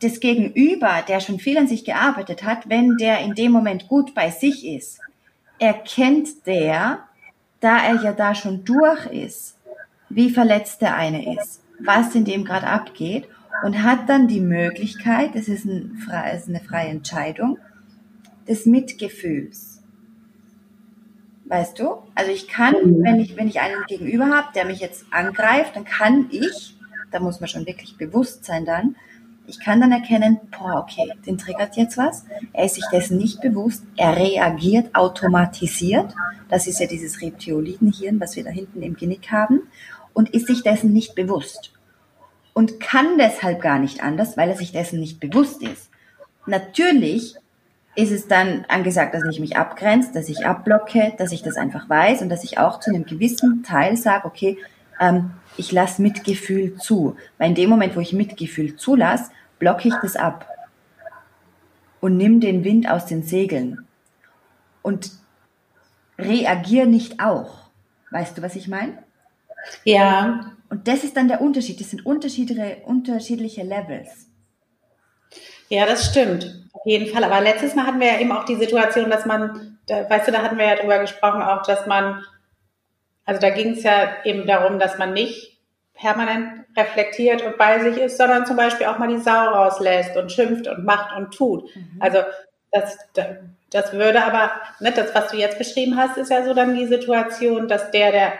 das 0.00 0.20
Gegenüber, 0.20 1.04
der 1.06 1.20
schon 1.20 1.38
viel 1.38 1.58
an 1.58 1.68
sich 1.68 1.84
gearbeitet 1.84 2.44
hat, 2.44 2.70
wenn 2.70 2.96
der 2.96 3.20
in 3.20 3.34
dem 3.34 3.52
Moment 3.52 3.88
gut 3.88 4.14
bei 4.14 4.30
sich 4.30 4.66
ist, 4.66 5.00
erkennt 5.60 6.46
der, 6.46 7.04
da 7.60 7.78
er 7.78 8.02
ja 8.02 8.12
da 8.12 8.34
schon 8.34 8.64
durch 8.64 9.06
ist, 9.06 9.56
wie 10.08 10.30
verletzt 10.30 10.80
der 10.80 10.96
eine 10.96 11.36
ist, 11.36 11.62
was 11.78 12.14
in 12.14 12.24
dem 12.24 12.44
gerade 12.44 12.66
abgeht 12.66 13.28
und 13.62 13.82
hat 13.82 14.08
dann 14.08 14.26
die 14.26 14.40
Möglichkeit, 14.40 15.34
das 15.34 15.46
ist, 15.46 15.66
ein, 15.66 16.02
ist 16.34 16.48
eine 16.48 16.60
freie 16.60 16.88
Entscheidung, 16.88 17.58
des 18.48 18.66
Mitgefühls. 18.66 19.82
Weißt 21.44 21.78
du? 21.78 21.98
Also 22.14 22.30
ich 22.30 22.48
kann, 22.48 22.74
mhm. 22.74 23.02
wenn 23.02 23.20
ich, 23.20 23.36
wenn 23.36 23.48
ich 23.48 23.60
einen 23.60 23.84
gegenüber 23.86 24.28
habe, 24.28 24.48
der 24.54 24.64
mich 24.64 24.80
jetzt 24.80 25.04
angreift, 25.10 25.76
dann 25.76 25.84
kann 25.84 26.28
ich, 26.30 26.76
da 27.10 27.20
muss 27.20 27.40
man 27.40 27.48
schon 27.48 27.66
wirklich 27.66 27.96
bewusst 27.98 28.44
sein 28.44 28.64
dann, 28.64 28.96
ich 29.46 29.58
kann 29.58 29.80
dann 29.80 29.92
erkennen, 29.92 30.38
boah, 30.56 30.80
okay, 30.80 31.12
den 31.26 31.38
triggert 31.38 31.76
jetzt 31.76 31.98
was. 31.98 32.24
Er 32.52 32.66
ist 32.66 32.76
sich 32.76 32.84
dessen 32.92 33.18
nicht 33.18 33.40
bewusst. 33.40 33.82
Er 33.96 34.16
reagiert 34.16 34.94
automatisiert. 34.94 36.14
Das 36.48 36.66
ist 36.66 36.80
ja 36.80 36.86
dieses 36.86 37.20
Reptiolitenhirn, 37.20 38.20
was 38.20 38.36
wir 38.36 38.44
da 38.44 38.50
hinten 38.50 38.82
im 38.82 38.96
Genick 38.96 39.30
haben. 39.32 39.62
Und 40.12 40.30
ist 40.30 40.46
sich 40.46 40.62
dessen 40.62 40.92
nicht 40.92 41.14
bewusst. 41.14 41.72
Und 42.54 42.80
kann 42.80 43.18
deshalb 43.18 43.60
gar 43.60 43.78
nicht 43.78 44.02
anders, 44.02 44.36
weil 44.36 44.50
er 44.50 44.56
sich 44.56 44.72
dessen 44.72 45.00
nicht 45.00 45.20
bewusst 45.20 45.62
ist. 45.62 45.90
Natürlich 46.46 47.36
ist 47.96 48.12
es 48.12 48.28
dann 48.28 48.64
angesagt, 48.68 49.14
dass 49.14 49.24
ich 49.24 49.40
mich 49.40 49.56
abgrenze, 49.56 50.12
dass 50.12 50.28
ich 50.28 50.46
abblocke, 50.46 51.12
dass 51.18 51.32
ich 51.32 51.42
das 51.42 51.56
einfach 51.56 51.88
weiß 51.88 52.22
und 52.22 52.28
dass 52.28 52.44
ich 52.44 52.58
auch 52.58 52.80
zu 52.80 52.90
einem 52.90 53.04
gewissen 53.04 53.62
Teil 53.62 53.96
sage, 53.96 54.26
okay, 54.26 54.58
ähm, 55.00 55.32
ich 55.60 55.72
lasse 55.72 56.02
Mitgefühl 56.02 56.76
zu. 56.78 57.16
Weil 57.38 57.50
in 57.50 57.54
dem 57.54 57.70
Moment, 57.70 57.94
wo 57.94 58.00
ich 58.00 58.12
Mitgefühl 58.12 58.76
zulasse, 58.76 59.30
blocke 59.58 59.88
ich 59.88 59.94
das 60.02 60.16
ab 60.16 60.48
und 62.00 62.16
nimm 62.16 62.40
den 62.40 62.64
Wind 62.64 62.90
aus 62.90 63.06
den 63.06 63.22
Segeln 63.22 63.86
und 64.82 65.12
reagiere 66.18 66.86
nicht 66.86 67.20
auch. 67.22 67.70
Weißt 68.10 68.36
du, 68.36 68.42
was 68.42 68.56
ich 68.56 68.66
meine? 68.66 68.98
Ja. 69.84 70.52
Und 70.68 70.88
das 70.88 71.04
ist 71.04 71.16
dann 71.16 71.28
der 71.28 71.40
Unterschied. 71.40 71.80
Das 71.80 71.90
sind 71.90 72.06
unterschiedliche, 72.06 72.78
unterschiedliche 72.84 73.62
Levels. 73.62 74.28
Ja, 75.68 75.86
das 75.86 76.06
stimmt. 76.06 76.68
Auf 76.72 76.82
jeden 76.84 77.12
Fall. 77.12 77.22
Aber 77.24 77.40
letztes 77.40 77.74
Mal 77.74 77.86
hatten 77.86 78.00
wir 78.00 78.08
ja 78.08 78.20
eben 78.20 78.32
auch 78.32 78.44
die 78.44 78.56
Situation, 78.56 79.10
dass 79.10 79.26
man, 79.26 79.78
da, 79.86 80.08
weißt 80.08 80.28
du, 80.28 80.32
da 80.32 80.42
hatten 80.42 80.58
wir 80.58 80.66
ja 80.66 80.76
drüber 80.76 80.98
gesprochen, 80.98 81.42
auch, 81.42 81.62
dass 81.62 81.86
man, 81.86 82.24
also 83.24 83.40
da 83.40 83.50
ging 83.50 83.72
es 83.72 83.82
ja 83.82 84.24
eben 84.24 84.46
darum, 84.46 84.78
dass 84.78 84.98
man 84.98 85.12
nicht 85.12 85.49
permanent 86.00 86.64
reflektiert 86.76 87.42
und 87.42 87.58
bei 87.58 87.80
sich 87.80 87.98
ist, 87.98 88.16
sondern 88.16 88.46
zum 88.46 88.56
Beispiel 88.56 88.86
auch 88.86 88.98
mal 88.98 89.08
die 89.08 89.20
Sau 89.20 89.30
rauslässt 89.30 90.16
und 90.16 90.32
schimpft 90.32 90.66
und 90.66 90.84
macht 90.84 91.16
und 91.16 91.32
tut. 91.32 91.74
Mhm. 91.74 91.96
Also 92.00 92.18
das, 92.72 92.96
das 93.70 93.92
würde 93.92 94.24
aber, 94.24 94.50
ne, 94.80 94.92
das, 94.92 95.14
was 95.14 95.30
du 95.30 95.36
jetzt 95.36 95.58
beschrieben 95.58 95.96
hast, 95.96 96.16
ist 96.16 96.30
ja 96.30 96.44
so 96.44 96.54
dann 96.54 96.74
die 96.74 96.86
Situation, 96.86 97.68
dass 97.68 97.90
der, 97.90 98.12
der 98.12 98.32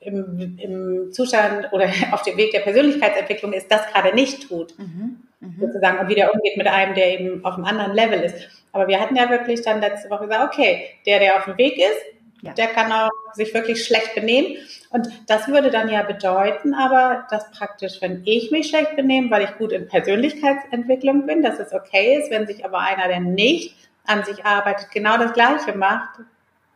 im, 0.00 0.58
im 0.58 1.12
Zustand 1.12 1.72
oder 1.72 1.88
auf 2.12 2.22
dem 2.22 2.36
Weg 2.36 2.52
der 2.52 2.60
Persönlichkeitsentwicklung 2.60 3.52
ist, 3.52 3.70
das 3.70 3.86
gerade 3.86 4.14
nicht 4.14 4.48
tut. 4.48 4.78
Mhm. 4.78 5.22
Mhm. 5.40 5.56
Sozusagen, 5.60 5.98
und 5.98 6.08
wie 6.08 6.14
der 6.14 6.32
umgeht 6.32 6.56
mit 6.56 6.66
einem, 6.66 6.94
der 6.94 7.18
eben 7.18 7.44
auf 7.44 7.54
einem 7.54 7.64
anderen 7.64 7.94
Level 7.94 8.20
ist. 8.20 8.36
Aber 8.72 8.88
wir 8.88 9.00
hatten 9.00 9.16
ja 9.16 9.30
wirklich 9.30 9.62
dann 9.62 9.80
letzte 9.80 10.10
Woche 10.10 10.26
gesagt, 10.26 10.52
okay, 10.52 10.90
der, 11.06 11.18
der 11.18 11.36
auf 11.36 11.44
dem 11.44 11.58
Weg 11.58 11.78
ist, 11.78 12.13
ja. 12.44 12.52
der 12.52 12.68
kann 12.68 12.92
auch 12.92 13.10
sich 13.32 13.52
wirklich 13.54 13.84
schlecht 13.84 14.14
benehmen. 14.14 14.56
Und 14.90 15.08
das 15.26 15.48
würde 15.48 15.70
dann 15.70 15.88
ja 15.88 16.02
bedeuten, 16.02 16.74
aber 16.74 17.26
dass 17.30 17.50
praktisch, 17.50 18.00
wenn 18.00 18.22
ich 18.24 18.50
mich 18.50 18.68
schlecht 18.68 18.96
benehme, 18.96 19.30
weil 19.30 19.44
ich 19.44 19.56
gut 19.56 19.72
in 19.72 19.88
Persönlichkeitsentwicklung 19.88 21.26
bin, 21.26 21.42
dass 21.42 21.58
es 21.58 21.72
okay 21.72 22.18
ist, 22.18 22.30
wenn 22.30 22.46
sich 22.46 22.64
aber 22.64 22.78
einer, 22.78 23.08
der 23.08 23.20
nicht 23.20 23.76
an 24.06 24.24
sich 24.24 24.44
arbeitet, 24.44 24.90
genau 24.92 25.16
das 25.16 25.32
Gleiche 25.32 25.76
macht, 25.76 26.20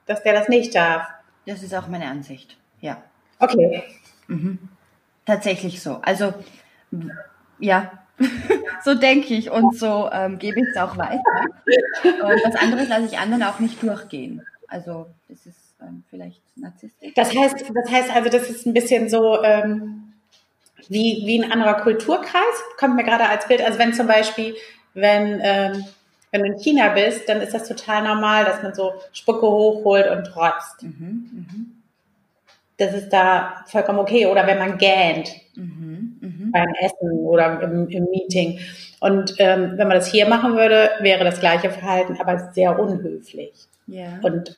dass 0.06 0.22
der 0.22 0.32
das 0.32 0.48
nicht 0.48 0.74
darf. 0.74 1.06
Das 1.46 1.62
ist 1.62 1.74
auch 1.74 1.86
meine 1.86 2.06
Ansicht, 2.06 2.56
ja. 2.80 3.02
Okay. 3.38 3.84
Mhm. 4.26 4.58
Tatsächlich 5.26 5.82
so. 5.82 6.00
Also, 6.02 6.34
ja, 7.58 7.92
so 8.84 8.94
denke 8.94 9.34
ich 9.34 9.50
und 9.50 9.76
so 9.76 10.08
ähm, 10.12 10.38
gebe 10.38 10.60
ich 10.60 10.66
es 10.70 10.76
auch 10.76 10.96
weiter. 10.96 11.20
Und 12.02 12.44
was 12.44 12.56
anderes 12.56 12.88
lasse 12.88 13.04
ich 13.04 13.18
anderen 13.18 13.42
auch 13.42 13.58
nicht 13.60 13.82
durchgehen. 13.82 14.42
Also, 14.68 15.06
das 15.28 15.46
ist 15.46 15.74
ähm, 15.80 16.04
vielleicht 16.10 16.42
narzisstisch. 16.56 17.14
Das 17.14 17.34
heißt, 17.34 17.56
das 17.74 17.90
heißt 17.90 18.14
also, 18.14 18.28
das 18.28 18.50
ist 18.50 18.66
ein 18.66 18.74
bisschen 18.74 19.08
so 19.08 19.42
ähm, 19.42 20.12
wie, 20.88 21.22
wie 21.24 21.42
ein 21.42 21.50
anderer 21.50 21.74
Kulturkreis, 21.74 22.62
kommt 22.78 22.96
mir 22.96 23.04
gerade 23.04 23.28
als 23.28 23.46
Bild. 23.48 23.62
Also 23.62 23.78
wenn 23.78 23.92
zum 23.92 24.06
Beispiel, 24.06 24.54
wenn, 24.94 25.40
ähm, 25.42 25.84
wenn 26.30 26.42
du 26.42 26.52
in 26.52 26.58
China 26.58 26.88
bist, 26.90 27.28
dann 27.28 27.40
ist 27.40 27.54
das 27.54 27.66
total 27.66 28.02
normal, 28.02 28.44
dass 28.44 28.62
man 28.62 28.74
so 28.74 28.92
Spucke 29.12 29.46
hochholt 29.46 30.08
und 30.10 30.24
trotzt. 30.24 30.82
Mhm, 30.82 31.30
mh. 31.32 31.64
Das 32.76 32.94
ist 32.94 33.08
da 33.08 33.64
vollkommen 33.66 33.98
okay. 33.98 34.26
Oder 34.26 34.46
wenn 34.46 34.58
man 34.58 34.78
gähnt 34.78 35.30
mhm, 35.56 36.18
mh. 36.20 36.50
beim 36.52 36.74
Essen 36.80 37.10
oder 37.24 37.60
im, 37.62 37.88
im 37.88 38.04
Meeting. 38.04 38.60
Und 39.00 39.34
ähm, 39.38 39.72
wenn 39.76 39.88
man 39.88 39.96
das 39.96 40.10
hier 40.10 40.28
machen 40.28 40.54
würde, 40.54 40.90
wäre 41.00 41.24
das 41.24 41.40
gleiche 41.40 41.70
Verhalten, 41.70 42.16
aber 42.20 42.52
sehr 42.52 42.78
unhöflich. 42.78 43.52
Ja. 43.88 44.20
Und 44.22 44.56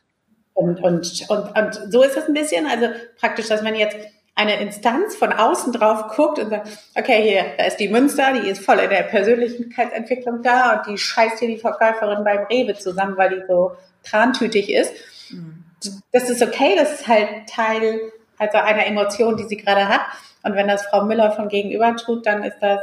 und, 0.52 0.82
und, 0.82 1.24
und, 1.30 1.56
und 1.56 1.92
so 1.92 2.02
ist 2.02 2.18
es 2.18 2.28
ein 2.28 2.34
bisschen, 2.34 2.66
also 2.66 2.88
praktisch, 3.18 3.48
dass 3.48 3.62
man 3.62 3.74
jetzt 3.74 3.96
eine 4.34 4.60
Instanz 4.60 5.16
von 5.16 5.32
außen 5.32 5.72
drauf 5.72 6.08
guckt 6.14 6.38
und 6.38 6.50
sagt, 6.50 6.68
okay, 6.94 7.22
hier, 7.22 7.44
da 7.56 7.64
ist 7.64 7.78
die 7.78 7.88
Münster, 7.88 8.34
die 8.34 8.46
ist 8.46 8.62
voll 8.62 8.78
in 8.78 8.90
der 8.90 9.04
Persönlichkeitsentwicklung 9.04 10.42
da 10.42 10.74
und 10.74 10.86
die 10.86 10.98
scheißt 10.98 11.38
hier 11.38 11.48
die 11.48 11.56
Verkäuferin 11.56 12.24
beim 12.24 12.44
Rewe 12.44 12.74
zusammen, 12.74 13.16
weil 13.16 13.30
die 13.30 13.46
so 13.48 13.72
trantütig 14.02 14.70
ist. 14.70 14.92
Mhm. 15.30 15.64
Das 16.12 16.28
ist 16.28 16.42
okay, 16.42 16.74
das 16.76 17.00
ist 17.00 17.08
halt 17.08 17.48
Teil 17.48 18.12
also 18.40 18.56
einer 18.56 18.86
Emotion, 18.86 19.36
die 19.36 19.44
sie 19.44 19.58
gerade 19.58 19.86
hat. 19.86 20.00
Und 20.42 20.54
wenn 20.54 20.66
das 20.66 20.86
Frau 20.86 21.04
Müller 21.04 21.30
von 21.32 21.48
gegenüber 21.48 21.94
tut, 21.96 22.26
dann 22.26 22.42
ist 22.42 22.58
das 22.60 22.80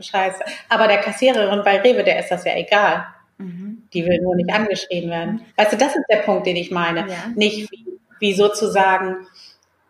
scheiße. 0.00 0.42
Aber 0.68 0.88
der 0.88 0.98
Kassiererin 0.98 1.62
bei 1.64 1.80
Rewe, 1.80 2.02
der 2.02 2.18
ist 2.18 2.30
das 2.30 2.44
ja 2.44 2.56
egal. 2.56 3.06
Mhm. 3.38 3.73
Die 3.94 4.04
will 4.04 4.20
nur 4.20 4.36
nicht 4.36 4.52
angeschrien 4.52 5.08
werden. 5.10 5.42
Weißt 5.56 5.72
du, 5.72 5.76
das 5.76 5.94
ist 5.94 6.04
der 6.10 6.18
Punkt, 6.18 6.46
den 6.46 6.56
ich 6.56 6.70
meine. 6.70 7.00
Ja. 7.00 7.16
Nicht 7.34 7.70
wie, 7.70 7.86
wie 8.18 8.34
sozusagen 8.34 9.26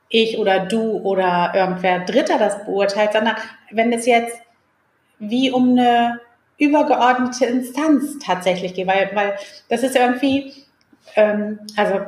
ich 0.08 0.38
oder 0.38 0.60
du 0.66 0.98
oder 0.98 1.52
irgendwer 1.54 2.00
Dritter 2.00 2.38
das 2.38 2.64
beurteilt, 2.64 3.12
sondern 3.12 3.36
wenn 3.70 3.92
es 3.92 4.06
jetzt 4.06 4.38
wie 5.18 5.50
um 5.50 5.70
eine 5.70 6.20
übergeordnete 6.58 7.46
Instanz 7.46 8.18
tatsächlich 8.24 8.74
geht, 8.74 8.86
weil, 8.86 9.10
weil 9.14 9.36
das 9.68 9.82
ist 9.82 9.96
irgendwie, 9.96 10.52
ähm, 11.16 11.58
also 11.76 12.00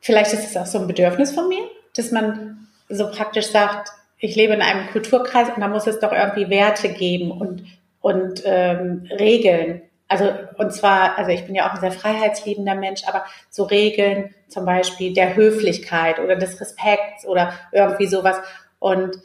vielleicht 0.00 0.32
ist 0.32 0.44
es 0.44 0.56
auch 0.56 0.66
so 0.66 0.78
ein 0.78 0.86
Bedürfnis 0.86 1.32
von 1.32 1.48
mir, 1.48 1.64
dass 1.96 2.12
man 2.12 2.68
so 2.88 3.10
praktisch 3.10 3.46
sagt, 3.46 3.90
ich 4.18 4.36
lebe 4.36 4.54
in 4.54 4.62
einem 4.62 4.86
Kulturkreis 4.88 5.48
und 5.48 5.60
da 5.60 5.68
muss 5.68 5.86
es 5.86 5.98
doch 5.98 6.12
irgendwie 6.12 6.48
Werte 6.48 6.90
geben 6.90 7.32
und 7.32 7.64
und 8.06 8.42
ähm, 8.44 9.08
Regeln. 9.10 9.82
Also 10.08 10.32
und 10.58 10.72
zwar, 10.72 11.18
also 11.18 11.30
ich 11.32 11.46
bin 11.46 11.54
ja 11.54 11.68
auch 11.68 11.74
ein 11.74 11.80
sehr 11.80 11.92
freiheitsliebender 11.92 12.76
Mensch, 12.76 13.02
aber 13.06 13.24
so 13.50 13.64
Regeln 13.64 14.34
zum 14.48 14.64
Beispiel 14.64 15.12
der 15.12 15.34
Höflichkeit 15.34 16.20
oder 16.20 16.36
des 16.36 16.60
Respekts 16.60 17.26
oder 17.26 17.52
irgendwie 17.72 18.06
sowas 18.06 18.36
und 18.78 19.18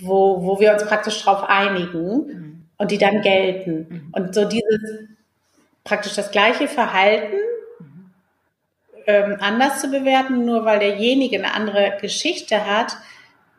wo, 0.00 0.42
wo 0.42 0.58
wir 0.58 0.72
uns 0.72 0.84
praktisch 0.86 1.22
drauf 1.22 1.44
einigen 1.48 2.26
mhm. 2.26 2.66
und 2.78 2.90
die 2.90 2.98
dann 2.98 3.20
gelten. 3.20 3.86
Mhm. 3.88 4.08
Und 4.12 4.34
so 4.34 4.46
dieses 4.46 5.08
praktisch 5.84 6.14
das 6.14 6.30
gleiche 6.30 6.68
Verhalten 6.68 7.36
mhm. 7.78 8.10
ähm, 9.06 9.36
anders 9.40 9.80
zu 9.80 9.88
bewerten, 9.88 10.44
nur 10.44 10.64
weil 10.64 10.78
derjenige 10.78 11.36
eine 11.36 11.54
andere 11.54 11.98
Geschichte 12.00 12.66
hat. 12.66 12.96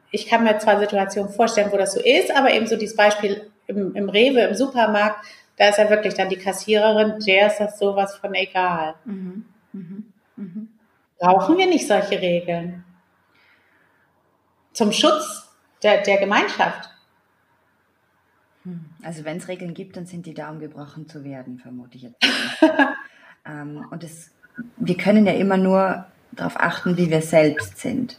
Ich 0.09 0.27
kann 0.27 0.43
mir 0.43 0.57
zwar 0.57 0.79
Situationen 0.79 1.31
vorstellen, 1.31 1.71
wo 1.71 1.77
das 1.77 1.93
so 1.93 2.01
ist, 2.01 2.35
aber 2.35 2.51
eben 2.51 2.67
so 2.67 2.77
dieses 2.77 2.95
Beispiel 2.95 3.51
im, 3.67 3.95
im 3.95 4.09
Rewe, 4.09 4.41
im 4.41 4.55
Supermarkt, 4.55 5.25
da 5.57 5.69
ist 5.69 5.77
ja 5.77 5.89
wirklich 5.89 6.13
dann 6.13 6.29
die 6.29 6.37
Kassiererin, 6.37 7.19
der 7.25 7.47
ist 7.47 7.59
das 7.59 7.77
sowas 7.77 8.15
von 8.15 8.33
egal. 8.33 8.95
Mhm. 9.05 9.45
Mhm. 9.71 10.13
Mhm. 10.35 10.67
Brauchen 11.19 11.57
wir 11.57 11.67
nicht 11.67 11.87
solche 11.87 12.19
Regeln? 12.19 12.83
Zum 14.73 14.91
Schutz 14.91 15.49
der, 15.83 16.01
der 16.01 16.17
Gemeinschaft. 16.17 16.89
Hm. 18.63 18.85
Also 19.03 19.23
wenn 19.23 19.37
es 19.37 19.47
Regeln 19.47 19.73
gibt, 19.73 19.95
dann 19.97 20.05
sind 20.05 20.25
die 20.25 20.33
da, 20.33 20.49
um 20.49 20.59
gebrochen 20.59 21.07
zu 21.07 21.23
werden, 21.23 21.59
vermute 21.59 21.97
ich 21.97 22.03
jetzt. 22.03 22.17
ähm, 23.45 23.85
und 23.91 24.03
es, 24.03 24.31
wir 24.77 24.97
können 24.97 25.25
ja 25.27 25.33
immer 25.33 25.57
nur 25.57 26.05
darauf 26.31 26.59
achten, 26.59 26.97
wie 26.97 27.11
wir 27.11 27.21
selbst 27.21 27.77
sind 27.77 28.17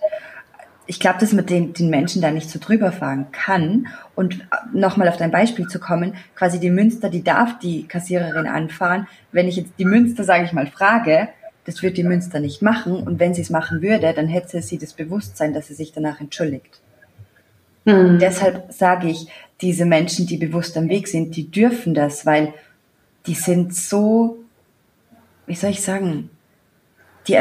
ich 0.87 1.01
glaube, 1.01 1.19
dass 1.19 1.33
man 1.33 1.47
den, 1.47 1.73
den 1.73 1.89
Menschen 1.89 2.21
da 2.21 2.31
nicht 2.31 2.51
so 2.51 2.59
drüber 2.59 2.93
fahren 2.93 3.27
kann. 3.33 3.89
Und 4.15 4.47
nochmal 4.73 5.09
auf 5.09 5.17
dein 5.17 5.31
Beispiel 5.31 5.67
zu 5.67 5.79
kommen, 5.79 6.15
quasi 6.35 6.61
die 6.61 6.71
Münster, 6.71 7.09
die 7.09 7.25
darf 7.25 7.59
die 7.59 7.89
Kassiererin 7.89 8.47
anfahren. 8.47 9.07
Wenn 9.33 9.49
ich 9.49 9.57
jetzt 9.57 9.73
die 9.79 9.87
Münster, 9.87 10.25
sage 10.25 10.45
ich 10.45 10.53
mal, 10.53 10.67
frage, 10.67 11.29
das 11.65 11.83
wird 11.83 11.97
die 11.97 12.05
Münster 12.05 12.41
nicht 12.41 12.61
machen. 12.61 12.97
Und 12.97 13.19
wenn 13.19 13.33
sie 13.33 13.41
es 13.43 13.51
machen 13.51 13.81
würde, 13.81 14.13
dann 14.13 14.29
hätte 14.29 14.61
sie 14.61 14.79
das 14.79 14.93
Bewusstsein, 14.93 15.55
dass 15.55 15.69
sie 15.69 15.75
sich 15.75 15.93
danach 15.93 16.21
entschuldigt. 16.21 16.81
Mhm. 17.87 18.19
Deshalb 18.19 18.73
sage 18.73 19.09
ich, 19.09 19.29
diese 19.61 19.87
Menschen, 19.87 20.27
die 20.27 20.37
bewusst 20.37 20.77
am 20.77 20.89
Weg 20.89 21.09
sind, 21.09 21.37
die 21.37 21.51
dürfen 21.51 21.95
das, 21.95 22.27
weil 22.27 22.53
die 23.27 23.35
sind 23.35 23.75
so, 23.75 24.39
wie 25.47 25.55
soll 25.55 25.71
ich 25.71 25.81
sagen, 25.81 26.29
die, 27.27 27.39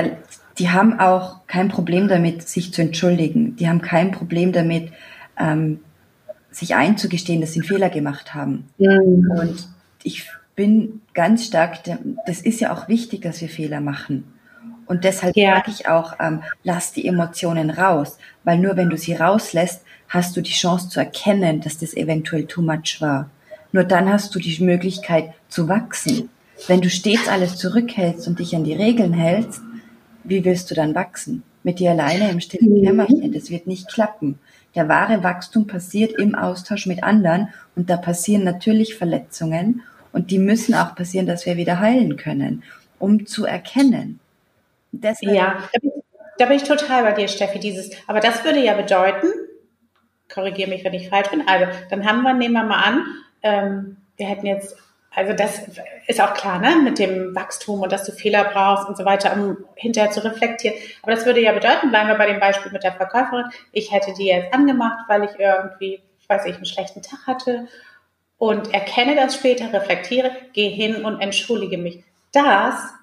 die 0.60 0.69
haben 0.69 1.00
auch 1.00 1.48
kein 1.48 1.69
Problem 1.69 2.07
damit, 2.07 2.48
sich 2.48 2.74
zu 2.74 2.81
entschuldigen. 2.81 3.55
Die 3.55 3.67
haben 3.67 3.81
kein 3.81 4.12
Problem 4.12 4.51
damit, 4.51 4.91
ähm, 5.39 5.79
sich 6.51 6.75
einzugestehen, 6.75 7.41
dass 7.41 7.53
sie 7.53 7.62
einen 7.62 7.67
Fehler 7.67 7.89
gemacht 7.89 8.36
haben. 8.36 8.69
Mhm. 8.77 9.31
Und 9.31 9.67
ich 10.03 10.29
bin 10.55 11.01
ganz 11.13 11.45
stark, 11.45 11.79
das 12.27 12.41
ist 12.41 12.60
ja 12.60 12.74
auch 12.74 12.88
wichtig, 12.88 13.22
dass 13.22 13.41
wir 13.41 13.50
Fehler 13.50 13.81
machen. 13.81 14.25
Und 14.86 15.03
deshalb 15.03 15.36
ja. 15.36 15.55
sage 15.55 15.72
ich 15.72 15.88
auch, 15.88 16.13
ähm, 16.19 16.43
lass 16.63 16.91
die 16.91 17.07
Emotionen 17.07 17.69
raus, 17.69 18.17
weil 18.43 18.60
nur 18.60 18.75
wenn 18.75 18.89
du 18.89 18.98
sie 18.98 19.13
rauslässt, 19.13 19.83
hast 20.10 20.38
du 20.38 20.41
die 20.41 20.51
Chance 20.51 20.89
zu 20.89 21.00
erkennen, 21.00 21.62
dass 21.62 21.77
das 21.77 21.95
eventuell 21.95 22.45
too 22.45 22.62
much 22.62 22.98
war. 23.00 23.29
Nur 23.72 23.83
dann 23.86 24.10
hast 24.10 24.36
du 24.36 24.39
die 24.39 24.62
Möglichkeit 24.63 25.33
zu 25.48 25.67
wachsen. 25.67 26.29
Wenn 26.67 26.81
du 26.81 26.89
stets 26.89 27.27
alles 27.27 27.55
zurückhältst 27.55 28.27
und 28.27 28.38
dich 28.38 28.55
an 28.55 28.63
die 28.63 28.74
Regeln 28.74 29.13
hältst, 29.13 29.62
wie 30.24 30.46
willst 30.46 30.72
du 30.72 30.75
dann 30.75 30.96
wachsen? 30.96 31.44
Mit 31.63 31.80
dir 31.80 31.92
alleine 31.92 32.30
im 32.30 32.39
stillen 32.39 32.80
mhm. 32.80 32.84
Kämmerchen, 32.84 33.32
das 33.32 33.50
wird 33.50 33.68
nicht 33.68 33.88
klappen. 33.88 34.39
Der 34.75 34.89
wahre 34.89 35.24
Wachstum 35.24 35.68
passiert 35.68 36.13
im 36.13 36.36
Austausch 36.36 36.88
mit 36.88 37.03
anderen 37.03 37.50
und 37.75 37.89
da 37.89 37.98
passieren 37.98 38.44
natürlich 38.44 38.96
Verletzungen 38.96 39.82
und 40.12 40.32
die 40.32 40.39
müssen 40.39 40.74
auch 40.74 40.96
passieren, 40.96 41.27
dass 41.27 41.46
wir 41.46 41.58
wieder 41.58 41.80
heilen 41.80 42.18
können, 42.18 42.63
um 43.00 43.25
zu 43.25 43.46
erkennen. 43.46 44.20
Deshalb 44.92 45.36
ja, 45.36 45.63
da 45.74 45.80
bin, 45.80 45.92
ich, 45.96 46.03
da 46.38 46.46
bin 46.46 46.58
ich 46.58 46.63
total 46.63 47.03
bei 47.03 47.12
dir, 47.13 47.27
Steffi. 47.27 47.60
Dieses, 47.60 47.92
aber 48.08 48.20
das 48.20 48.44
würde 48.44 48.63
ja 48.63 48.75
bedeuten, 48.75 49.27
korrigiere 50.32 50.70
mich, 50.70 50.84
wenn 50.84 50.94
ich 50.94 51.10
falsch 51.10 51.30
bin. 51.30 51.48
Also 51.48 51.65
dann 51.89 52.06
haben 52.06 52.22
wir, 52.22 52.34
nehmen 52.34 52.53
wir 52.53 52.63
mal 52.63 52.84
an, 52.84 53.06
ähm, 53.42 53.98
wir 54.18 54.27
hätten 54.27 54.46
jetzt 54.46 54.77
also 55.15 55.34
das 55.34 55.62
ist 56.08 56.20
auch 56.22 56.34
klar, 56.34 56.60
ne, 56.60 56.77
mit 56.77 56.98
dem 56.98 57.36
Wachstum 57.36 57.82
und 57.82 57.91
dass 57.91 58.03
du 58.03 58.12
Fehler 58.12 58.46
brauchst 58.46 58.88
und 58.88 58.98
so 58.98 59.05
weiter, 59.05 59.34
um 59.34 59.58
hinterher 59.75 60.12
zu 60.12 60.24
reflektieren. 60.24 60.75
Aber 61.03 61.12
das 61.12 61.25
würde 61.25 61.39
ja 61.39 61.51
bedeuten, 61.51 61.89
bleiben 61.89 62.10
wir 62.10 62.17
bei 62.17 62.27
dem 62.27 62.39
Beispiel 62.39 62.72
mit 62.72 62.84
der 62.84 62.93
Verkäuferin, 62.93 63.46
ich 63.72 63.91
hätte 63.91 64.13
die 64.13 64.25
jetzt 64.25 64.53
angemacht, 64.53 65.05
weil 65.08 65.24
ich 65.24 65.39
irgendwie, 65.39 66.01
ich 66.20 66.29
weiß 66.29 66.46
nicht, 66.46 66.55
einen 66.55 66.65
schlechten 66.65 67.01
Tag 67.01 67.27
hatte 67.27 67.67
und 68.38 68.74
erkenne 68.74 69.15
das 69.15 69.36
später, 69.36 69.72
reflektiere, 69.72 70.32
gehe 70.53 70.70
hin 70.70 71.05
und 71.05 71.22
entschuldige 71.22 71.77
mich. 71.77 72.03
Das, 72.32 72.93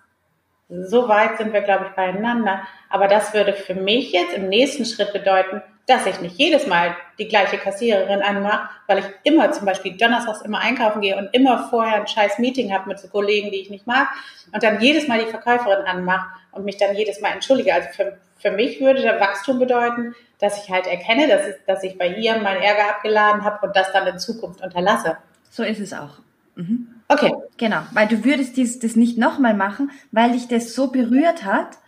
so 0.69 1.09
weit 1.09 1.39
sind 1.39 1.53
wir, 1.53 1.63
glaube 1.63 1.87
ich, 1.89 1.97
beieinander. 1.97 2.63
Aber 2.89 3.09
das 3.09 3.33
würde 3.35 3.53
für 3.53 3.75
mich 3.75 4.13
jetzt 4.13 4.35
im 4.35 4.49
nächsten 4.49 4.85
Schritt 4.85 5.13
bedeuten, 5.13 5.63
dass 5.91 6.07
ich 6.07 6.21
nicht 6.21 6.39
jedes 6.39 6.69
Mal 6.69 6.97
die 7.19 7.27
gleiche 7.27 7.59
Kassiererin 7.59 8.23
anmache, 8.23 8.69
weil 8.87 9.01
ich 9.01 9.05
immer 9.25 9.51
zum 9.51 9.67
Beispiel 9.67 9.97
donnerstags 9.97 10.41
immer 10.43 10.61
einkaufen 10.61 11.03
gehe 11.03 11.17
und 11.17 11.35
immer 11.35 11.69
vorher 11.69 11.97
ein 11.97 12.07
scheiß 12.07 12.39
Meeting 12.39 12.73
habe 12.73 12.89
mit 12.89 13.01
so 13.01 13.09
Kollegen, 13.09 13.51
die 13.51 13.61
ich 13.61 13.71
nicht 13.71 13.89
mag 13.89 14.09
und 14.53 14.63
dann 14.63 14.81
jedes 14.81 15.09
Mal 15.09 15.19
die 15.19 15.31
Verkäuferin 15.31 15.87
anmache 15.87 16.29
und 16.53 16.65
mich 16.65 16.77
dann 16.77 16.95
jedes 16.95 17.21
Mal 17.21 17.31
entschuldige. 17.31 17.75
Also 17.75 17.89
für, 17.91 18.19
für 18.39 18.53
mich 18.53 18.81
würde 18.81 19.03
der 19.03 19.21
Wachstum 19.21 19.59
bedeuten, 19.59 20.15
dass 20.39 20.63
ich 20.63 20.71
halt 20.71 20.87
erkenne, 20.87 21.27
dass, 21.27 21.43
es, 21.45 21.57
dass 21.67 21.83
ich 21.83 21.99
bei 21.99 22.07
ihr 22.07 22.39
meinen 22.39 22.63
Ärger 22.63 22.89
abgeladen 22.89 23.45
habe 23.45 23.67
und 23.67 23.75
das 23.75 23.93
dann 23.93 24.07
in 24.07 24.19
Zukunft 24.21 24.63
unterlasse. 24.63 25.17
So 25.51 25.65
ist 25.65 25.81
es 25.81 25.93
auch. 25.93 26.21
Mhm. 26.55 26.87
Okay. 27.09 27.35
Genau, 27.57 27.81
weil 27.93 28.07
du 28.07 28.25
würdest 28.25 28.57
dies, 28.57 28.79
das 28.79 28.95
nicht 28.95 29.19
nochmal 29.19 29.55
machen, 29.55 29.91
weil 30.13 30.33
dich 30.33 30.47
das 30.47 30.75
so 30.75 30.93
berührt 30.93 31.45
hat. 31.45 31.79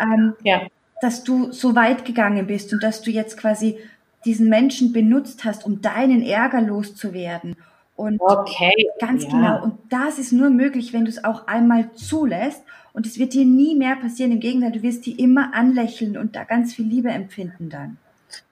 Ähm, 0.00 0.34
ja 0.42 0.62
dass 1.00 1.24
du 1.24 1.52
so 1.52 1.74
weit 1.74 2.04
gegangen 2.04 2.46
bist 2.46 2.72
und 2.72 2.82
dass 2.82 3.02
du 3.02 3.10
jetzt 3.10 3.36
quasi 3.36 3.78
diesen 4.24 4.48
Menschen 4.48 4.92
benutzt 4.92 5.44
hast, 5.44 5.64
um 5.64 5.80
deinen 5.80 6.22
Ärger 6.22 6.60
loszuwerden. 6.60 7.56
Und 7.96 8.20
okay, 8.20 8.72
ganz 8.98 9.24
ja. 9.24 9.30
genau. 9.30 9.62
Und 9.62 9.74
das 9.90 10.18
ist 10.18 10.32
nur 10.32 10.50
möglich, 10.50 10.92
wenn 10.92 11.04
du 11.04 11.10
es 11.10 11.22
auch 11.22 11.46
einmal 11.46 11.90
zulässt. 11.94 12.62
Und 12.92 13.06
es 13.06 13.18
wird 13.18 13.34
dir 13.34 13.44
nie 13.44 13.74
mehr 13.74 13.96
passieren. 13.96 14.32
Im 14.32 14.40
Gegenteil, 14.40 14.72
du 14.72 14.82
wirst 14.82 15.06
die 15.06 15.22
immer 15.22 15.54
anlächeln 15.54 16.16
und 16.16 16.34
da 16.34 16.44
ganz 16.44 16.74
viel 16.74 16.86
Liebe 16.86 17.10
empfinden 17.10 17.68
dann. 17.68 17.98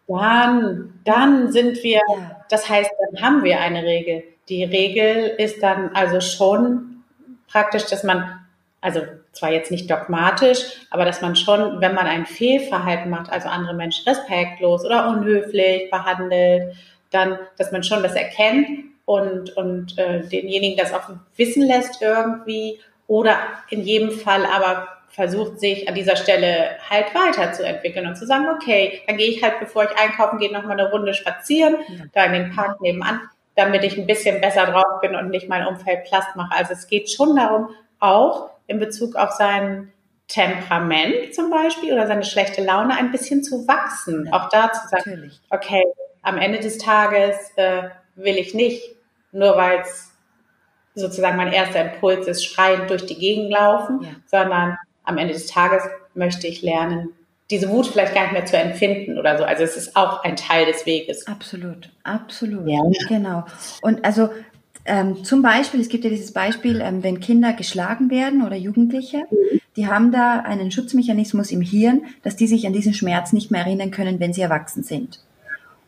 Dann, 0.07 0.93
dann 1.05 1.53
sind 1.53 1.83
wir, 1.83 2.01
ja. 2.09 2.45
das 2.49 2.69
heißt, 2.69 2.91
dann 3.13 3.23
haben 3.23 3.45
wir 3.45 3.61
eine 3.61 3.83
Regel. 3.83 4.25
Die 4.49 4.65
Regel 4.65 5.35
ist 5.39 5.63
dann 5.63 5.91
also 5.95 6.21
schon 6.21 7.05
praktisch, 7.47 7.87
dass 7.87 8.05
man 8.05 8.41
also 8.81 9.01
zwar 9.33 9.51
jetzt 9.53 9.71
nicht 9.71 9.91
dogmatisch, 9.91 10.59
aber 10.91 11.05
dass 11.05 11.21
man 11.21 11.37
schon, 11.37 11.81
wenn 11.81 11.95
man 11.95 12.07
ein 12.07 12.27
Fehlverhalten 12.27 13.11
macht, 13.11 13.31
also 13.31 13.49
andere 13.49 13.75
Menschen 13.75 14.09
respektlos 14.09 14.85
oder 14.85 15.09
unhöflich 15.09 15.91
behandelt, 15.91 16.75
dann, 17.11 17.39
dass 17.57 17.73
man 17.73 17.83
schon 17.83 18.03
das 18.03 18.15
erkennt 18.15 18.69
und, 19.05 19.57
und 19.57 19.97
äh, 19.99 20.21
denjenigen 20.21 20.77
das 20.77 20.93
auch 20.93 21.09
wissen 21.37 21.67
lässt 21.67 22.03
irgendwie 22.03 22.81
oder 23.07 23.39
in 23.71 23.83
jedem 23.83 24.11
Fall 24.11 24.45
aber 24.45 24.89
versucht 25.09 25.59
sich 25.59 25.89
an 25.89 25.95
dieser 25.95 26.17
Stelle 26.17 26.77
halt 26.89 27.15
weiterzuentwickeln 27.15 28.07
und 28.07 28.17
zu 28.17 28.27
sagen, 28.27 28.47
okay, 28.55 29.03
dann 29.07 29.17
gehe 29.17 29.31
ich 29.31 29.43
halt, 29.43 29.59
bevor 29.59 29.85
ich 29.85 29.99
einkaufen 29.99 30.39
gehe, 30.39 30.53
nochmal 30.53 30.79
eine 30.79 30.91
Runde 30.91 31.15
spazieren, 31.15 31.77
ja. 31.89 32.05
da 32.13 32.25
in 32.25 32.33
den 32.35 32.55
Park 32.55 32.81
nebenan, 32.81 33.21
damit 33.57 33.83
ich 33.85 33.97
ein 33.97 34.07
bisschen 34.07 34.41
besser 34.41 34.67
drauf 34.67 35.01
bin 35.01 35.17
und 35.17 35.31
nicht 35.31 35.49
mein 35.49 35.67
Umfeld 35.67 36.05
plast 36.05 36.37
mache. 36.37 36.55
Also 36.55 36.75
es 36.75 36.87
geht 36.87 37.11
schon 37.11 37.35
darum, 37.35 37.71
auch 37.99 38.51
in 38.69 38.79
Bezug 38.79 39.17
auf 39.17 39.33
sein 39.33 39.93
Temperament 40.29 41.35
zum 41.35 41.51
Beispiel 41.51 41.93
oder 41.93 42.07
seine 42.07 42.23
schlechte 42.23 42.63
Laune 42.63 42.97
ein 42.97 43.11
bisschen 43.11 43.43
zu 43.43 43.67
wachsen. 43.67 44.27
Ja, 44.27 44.33
auch 44.35 44.49
da 44.51 44.71
zu 44.71 44.87
sagen, 44.89 45.11
natürlich. 45.11 45.41
okay, 45.51 45.83
am 46.23 46.39
Ende 46.39 46.61
des 46.61 46.79
Tages 46.79 47.37
äh, 47.57 47.89
will 48.15 48.37
ich 48.37 48.55
nicht, 48.55 48.95
nur 49.33 49.57
weil 49.57 49.81
es 49.81 50.13
sozusagen 50.95 51.37
mein 51.37 51.53
erster 51.53 51.81
Impuls 51.93 52.27
ist, 52.27 52.45
schreiend 52.45 52.91
durch 52.91 53.07
die 53.07 53.19
Gegend 53.19 53.51
laufen, 53.51 54.03
ja. 54.03 54.11
sondern 54.27 54.77
am 55.05 55.17
Ende 55.17 55.33
des 55.33 55.47
Tages 55.47 55.83
möchte 56.15 56.47
ich 56.47 56.61
lernen, 56.61 57.11
diese 57.51 57.71
Wut 57.71 57.87
vielleicht 57.87 58.15
gar 58.15 58.25
nicht 58.25 58.33
mehr 58.33 58.45
zu 58.45 58.59
empfinden 58.59 59.19
oder 59.19 59.39
so. 59.39 59.45
Also 59.45 59.63
es 59.63 59.77
ist 59.79 59.97
auch 59.97 60.23
ein 60.23 60.37
Teil 60.37 60.67
des 60.67 60.85
Weges. 60.85 61.27
Absolut, 61.27 61.89
absolut. 62.03 62.69
Ja. 62.69 62.83
Genau. 63.09 63.45
Und 63.81 64.05
also 64.05 64.29
ähm, 64.89 65.25
zum 65.25 65.43
Beispiel, 65.43 65.81
es 65.81 65.89
gibt 65.89 66.05
ja 66.05 66.11
dieses 66.11 66.33
Beispiel, 66.33 66.81
ähm, 66.81 67.03
wenn 67.03 67.21
Kinder 67.21 67.53
geschlagen 67.53 68.11
werden 68.11 68.45
oder 68.45 68.57
Jugendliche, 68.57 69.27
die 69.77 69.87
haben 69.87 70.11
da 70.11 70.41
einen 70.41 70.71
Schutzmechanismus 70.71 71.53
im 71.53 71.61
Hirn, 71.61 72.07
dass 72.23 72.37
die 72.37 72.47
sich 72.47 72.67
an 72.67 72.73
diesen 72.73 72.95
Schmerz 72.95 73.33
nicht 73.33 73.51
mehr 73.51 73.65
erinnern 73.65 73.91
können, 73.91 74.19
wenn 74.19 74.33
sie 74.33 74.41
erwachsen 74.41 74.83
sind. 74.83 75.23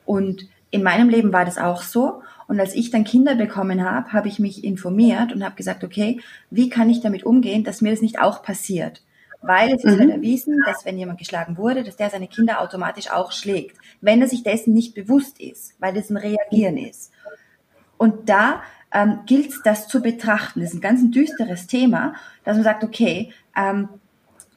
Und 0.04 0.46
in 0.70 0.82
meinem 0.82 1.08
Leben 1.08 1.32
war 1.32 1.44
das 1.44 1.58
auch 1.58 1.82
so. 1.82 2.22
Und 2.46 2.60
als 2.60 2.74
ich 2.74 2.90
dann 2.90 3.04
Kinder 3.04 3.34
bekommen 3.34 3.84
habe, 3.84 4.12
habe 4.12 4.28
ich 4.28 4.38
mich 4.38 4.64
informiert 4.64 5.32
und 5.32 5.44
habe 5.44 5.56
gesagt, 5.56 5.82
okay, 5.82 6.20
wie 6.50 6.68
kann 6.68 6.90
ich 6.90 7.00
damit 7.00 7.24
umgehen, 7.24 7.64
dass 7.64 7.80
mir 7.80 7.90
das 7.90 8.02
nicht 8.02 8.20
auch 8.20 8.42
passiert? 8.42 9.02
Weil 9.42 9.72
es 9.74 9.84
ist 9.84 9.96
mhm. 9.96 10.00
halt 10.00 10.10
erwiesen, 10.10 10.60
dass 10.66 10.84
wenn 10.84 10.98
jemand 10.98 11.18
geschlagen 11.18 11.56
wurde, 11.56 11.82
dass 11.82 11.96
der 11.96 12.10
seine 12.10 12.28
Kinder 12.28 12.60
automatisch 12.60 13.10
auch 13.10 13.32
schlägt, 13.32 13.76
wenn 14.00 14.20
er 14.20 14.28
sich 14.28 14.42
dessen 14.42 14.74
nicht 14.74 14.94
bewusst 14.94 15.40
ist, 15.40 15.74
weil 15.78 15.94
das 15.94 16.10
ein 16.10 16.18
Reagieren 16.18 16.76
ist. 16.76 17.12
Und 17.96 18.28
da 18.28 18.62
ähm, 18.92 19.20
gilt 19.26 19.52
das 19.64 19.88
zu 19.88 20.00
betrachten. 20.00 20.60
Das 20.60 20.70
ist 20.70 20.76
ein 20.76 20.80
ganz 20.80 21.00
ein 21.00 21.10
düsteres 21.10 21.66
Thema, 21.66 22.14
dass 22.44 22.56
man 22.56 22.64
sagt, 22.64 22.84
okay, 22.84 23.32
ähm, 23.56 23.88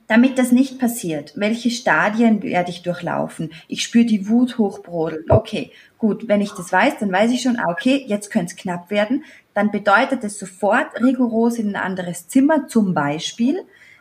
damit 0.08 0.38
das 0.38 0.52
nicht 0.52 0.80
passiert, 0.80 1.34
welche 1.36 1.72
Stadien 1.72 2.43
werde 2.43 2.72
ich 2.72 2.84
durchlaufen? 2.84 3.52
Ich 3.67 3.84
spüre 3.84 4.06
die 4.06 4.28
Wut 4.28 4.58
hochbrodeln. 4.58 5.26
Okay, 5.30 5.72
gut, 5.98 6.28
wenn 6.28 6.41
ich 6.41 6.52
das 6.52 6.72
weiß, 6.72 7.00
dann 7.00 7.12
weiß 7.12 7.32
ich 7.32 7.41
schon, 7.41 7.58
ah, 7.58 7.72
okay, 7.72 8.04
jetzt 8.08 8.30
könnte 8.30 8.54
es 8.54 8.56
knapp 8.56 8.91
werden. 8.91 9.24
Dann 9.54 9.72
bedeutet 9.72 10.24
es 10.24 10.38
sofort 10.38 11.02
rigoros 11.02 11.58
in 11.58 11.69
ein 11.69 11.82
anderes 11.82 12.28
Zimmer, 12.28 12.67
zum 12.67 12.93
Beispiel 12.93 13.60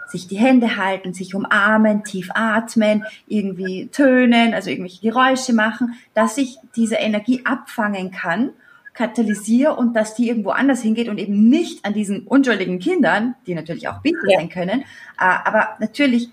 sich 0.09 0.29
die 0.29 0.37
Hände 0.37 0.77
halten, 0.77 1.15
sich 1.15 1.35
umarmen, 1.35 2.05
tief 2.05 2.29
atmen, 2.35 3.05
irgendwie 3.27 3.89
tönen, 3.91 4.53
also 4.53 4.69
irgendwelche 4.69 5.01
Geräusche 5.01 5.55
machen, 5.55 5.95
dass 6.13 6.37
ich 6.37 6.59
diese 6.77 6.97
Energie 6.97 7.47
abfangen 7.47 8.11
kann 8.11 8.51
katalysiere 8.95 9.75
und 9.75 9.95
dass 9.95 10.15
die 10.15 10.29
irgendwo 10.29 10.51
anders 10.51 10.83
hingeht 10.83 11.09
und 11.09 11.19
eben 11.19 11.49
nicht 11.49 11.85
an 11.85 11.95
diesen 11.95 12.27
unschuldigen 12.27 12.79
Kindern, 12.79 13.35
die 13.47 13.55
natürlich 13.55 13.89
auch 13.89 14.03
bitter 14.03 14.29
ja. 14.29 14.39
sein 14.39 14.49
können, 14.49 14.81
äh, 14.81 14.85
aber 15.19 15.77
natürlich 15.81 16.29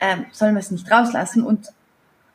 ähm, 0.00 0.26
soll 0.32 0.48
man 0.48 0.58
es 0.58 0.70
nicht 0.70 0.90
rauslassen 0.90 1.42
und 1.44 1.68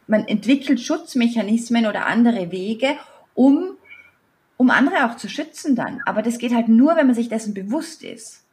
man 0.08 0.27
entwickelt 0.27 0.79
Schutzmechanismen 0.79 1.86
oder 1.86 2.08
andere 2.08 2.51
Wege, 2.51 2.95
um, 3.36 3.77
um 4.58 4.71
andere 4.71 5.05
auch 5.05 5.17
zu 5.17 5.29
schützen 5.29 5.75
dann. 5.75 6.01
Aber 6.05 6.23
das 6.23 6.39
geht 6.39 6.53
halt 6.53 6.67
nur, 6.67 6.95
wenn 6.95 7.05
man 7.05 7.15
sich 7.15 7.29
dessen 7.29 7.53
bewusst 7.53 8.03
ist. 8.03 8.43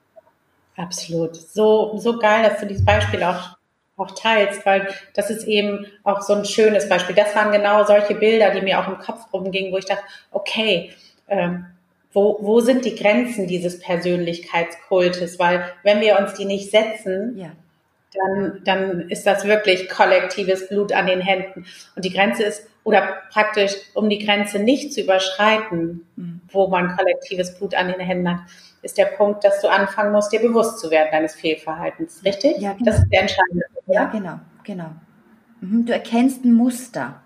Absolut. 0.76 1.34
So, 1.34 1.96
so 1.96 2.18
geil, 2.18 2.42
dass 2.42 2.60
du 2.60 2.66
dieses 2.66 2.84
Beispiel 2.84 3.22
auch 3.22 3.56
auch 3.96 4.10
teilst, 4.10 4.66
weil 4.66 4.88
das 5.14 5.30
ist 5.30 5.44
eben 5.44 5.86
auch 6.04 6.20
so 6.20 6.34
ein 6.34 6.44
schönes 6.44 6.88
Beispiel. 6.88 7.16
Das 7.16 7.34
waren 7.34 7.50
genau 7.50 7.84
solche 7.84 8.14
Bilder, 8.14 8.50
die 8.50 8.60
mir 8.60 8.78
auch 8.78 8.88
im 8.88 8.98
Kopf 8.98 9.32
rumgingen, 9.32 9.72
wo 9.72 9.78
ich 9.78 9.86
dachte, 9.86 10.04
okay, 10.30 10.92
ähm, 11.28 11.66
wo, 12.12 12.38
wo 12.40 12.60
sind 12.60 12.84
die 12.84 12.94
Grenzen 12.94 13.46
dieses 13.46 13.78
Persönlichkeitskultes? 13.78 15.38
Weil 15.38 15.64
wenn 15.82 16.00
wir 16.00 16.18
uns 16.18 16.34
die 16.34 16.46
nicht 16.46 16.70
setzen, 16.70 17.36
ja. 17.36 17.50
dann, 18.14 18.62
dann 18.64 19.10
ist 19.10 19.26
das 19.26 19.44
wirklich 19.44 19.88
kollektives 19.90 20.68
Blut 20.68 20.92
an 20.92 21.06
den 21.06 21.20
Händen. 21.20 21.66
Und 21.94 22.04
die 22.04 22.12
Grenze 22.12 22.44
ist, 22.44 22.66
oder 22.84 23.18
praktisch, 23.30 23.72
um 23.94 24.08
die 24.08 24.24
Grenze 24.24 24.58
nicht 24.60 24.94
zu 24.94 25.02
überschreiten, 25.02 26.06
mhm. 26.16 26.40
wo 26.50 26.68
man 26.68 26.96
kollektives 26.96 27.58
Blut 27.58 27.74
an 27.74 27.88
den 27.88 28.00
Händen 28.00 28.30
hat, 28.30 28.40
ist 28.80 28.96
der 28.96 29.06
Punkt, 29.06 29.44
dass 29.44 29.60
du 29.60 29.68
anfangen 29.68 30.12
musst, 30.12 30.32
dir 30.32 30.40
bewusst 30.40 30.78
zu 30.78 30.90
werden 30.90 31.08
deines 31.10 31.34
Fehlverhaltens. 31.34 32.24
Richtig? 32.24 32.58
Ja, 32.58 32.72
genau. 32.72 32.84
Das 32.84 33.00
ist 33.00 33.10
der 33.10 33.20
entscheidende 33.22 33.66
Punkt. 33.74 33.88
Ja, 33.88 34.04
genau, 34.06 34.40
genau. 34.64 34.90
Mhm. 35.60 35.84
Du 35.84 35.92
erkennst 35.92 36.44
ein 36.44 36.54
Muster 36.54 37.20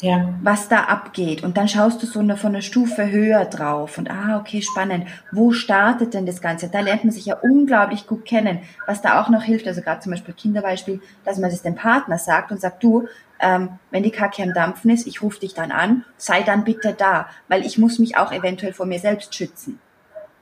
ja. 0.00 0.34
was 0.42 0.68
da 0.68 0.84
abgeht. 0.84 1.42
Und 1.42 1.56
dann 1.56 1.68
schaust 1.68 2.02
du 2.02 2.06
so 2.06 2.20
eine, 2.20 2.36
von 2.36 2.50
einer 2.50 2.62
Stufe 2.62 3.10
höher 3.10 3.44
drauf 3.44 3.98
und 3.98 4.10
ah, 4.10 4.38
okay, 4.38 4.62
spannend. 4.62 5.06
Wo 5.32 5.52
startet 5.52 6.14
denn 6.14 6.26
das 6.26 6.40
Ganze? 6.40 6.68
Da 6.68 6.80
lernt 6.80 7.04
man 7.04 7.12
sich 7.12 7.26
ja 7.26 7.36
unglaublich 7.36 8.06
gut 8.06 8.24
kennen. 8.24 8.60
Was 8.86 9.02
da 9.02 9.20
auch 9.20 9.28
noch 9.28 9.42
hilft, 9.42 9.66
also 9.66 9.82
gerade 9.82 10.00
zum 10.00 10.10
Beispiel 10.10 10.34
Kinderbeispiel, 10.34 11.00
dass 11.24 11.38
man 11.38 11.50
das 11.50 11.62
dem 11.62 11.74
Partner 11.74 12.18
sagt 12.18 12.50
und 12.50 12.60
sagt, 12.60 12.82
du, 12.82 13.06
ähm, 13.40 13.78
wenn 13.90 14.02
die 14.02 14.10
Kacke 14.10 14.42
am 14.42 14.52
Dampfen 14.52 14.90
ist, 14.90 15.06
ich 15.06 15.22
rufe 15.22 15.40
dich 15.40 15.54
dann 15.54 15.72
an, 15.72 16.04
sei 16.16 16.42
dann 16.42 16.64
bitte 16.64 16.94
da, 16.96 17.28
weil 17.48 17.64
ich 17.64 17.78
muss 17.78 17.98
mich 17.98 18.16
auch 18.16 18.32
eventuell 18.32 18.72
vor 18.72 18.86
mir 18.86 18.98
selbst 18.98 19.34
schützen. 19.34 19.80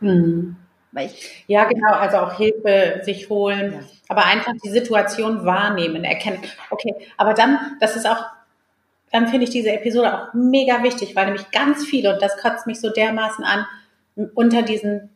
Mhm. 0.00 0.56
Ich, 0.98 1.44
ja, 1.46 1.64
genau, 1.64 1.92
also 1.92 2.16
auch 2.16 2.36
Hilfe 2.38 3.02
sich 3.04 3.28
holen, 3.28 3.72
ja. 3.72 3.78
aber 4.08 4.24
einfach 4.24 4.52
die 4.64 4.70
Situation 4.70 5.44
wahrnehmen, 5.44 6.02
erkennen. 6.02 6.38
Okay, 6.70 6.94
aber 7.16 7.34
dann, 7.34 7.58
das 7.78 7.94
ist 7.94 8.08
auch 8.08 8.24
dann 9.12 9.28
finde 9.28 9.44
ich 9.44 9.50
diese 9.50 9.72
Episode 9.72 10.14
auch 10.14 10.34
mega 10.34 10.82
wichtig, 10.82 11.16
weil 11.16 11.26
nämlich 11.26 11.50
ganz 11.50 11.84
viele, 11.84 12.14
und 12.14 12.22
das 12.22 12.36
kotzt 12.36 12.66
mich 12.66 12.80
so 12.80 12.90
dermaßen 12.90 13.44
an, 13.44 13.66
unter 14.34 14.62
diesen, 14.62 15.10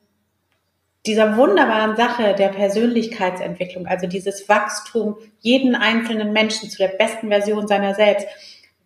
dieser 1.07 1.37
wunderbaren 1.37 1.97
Sache 1.97 2.35
der 2.35 2.49
Persönlichkeitsentwicklung, 2.49 3.87
also 3.87 4.07
dieses 4.07 4.49
Wachstum, 4.49 5.17
jeden 5.41 5.75
einzelnen 5.75 6.33
Menschen 6.33 6.71
zu 6.71 6.79
der 6.79 6.89
besten 6.89 7.29
Version 7.29 7.67
seiner 7.67 7.95
selbst, 7.95 8.27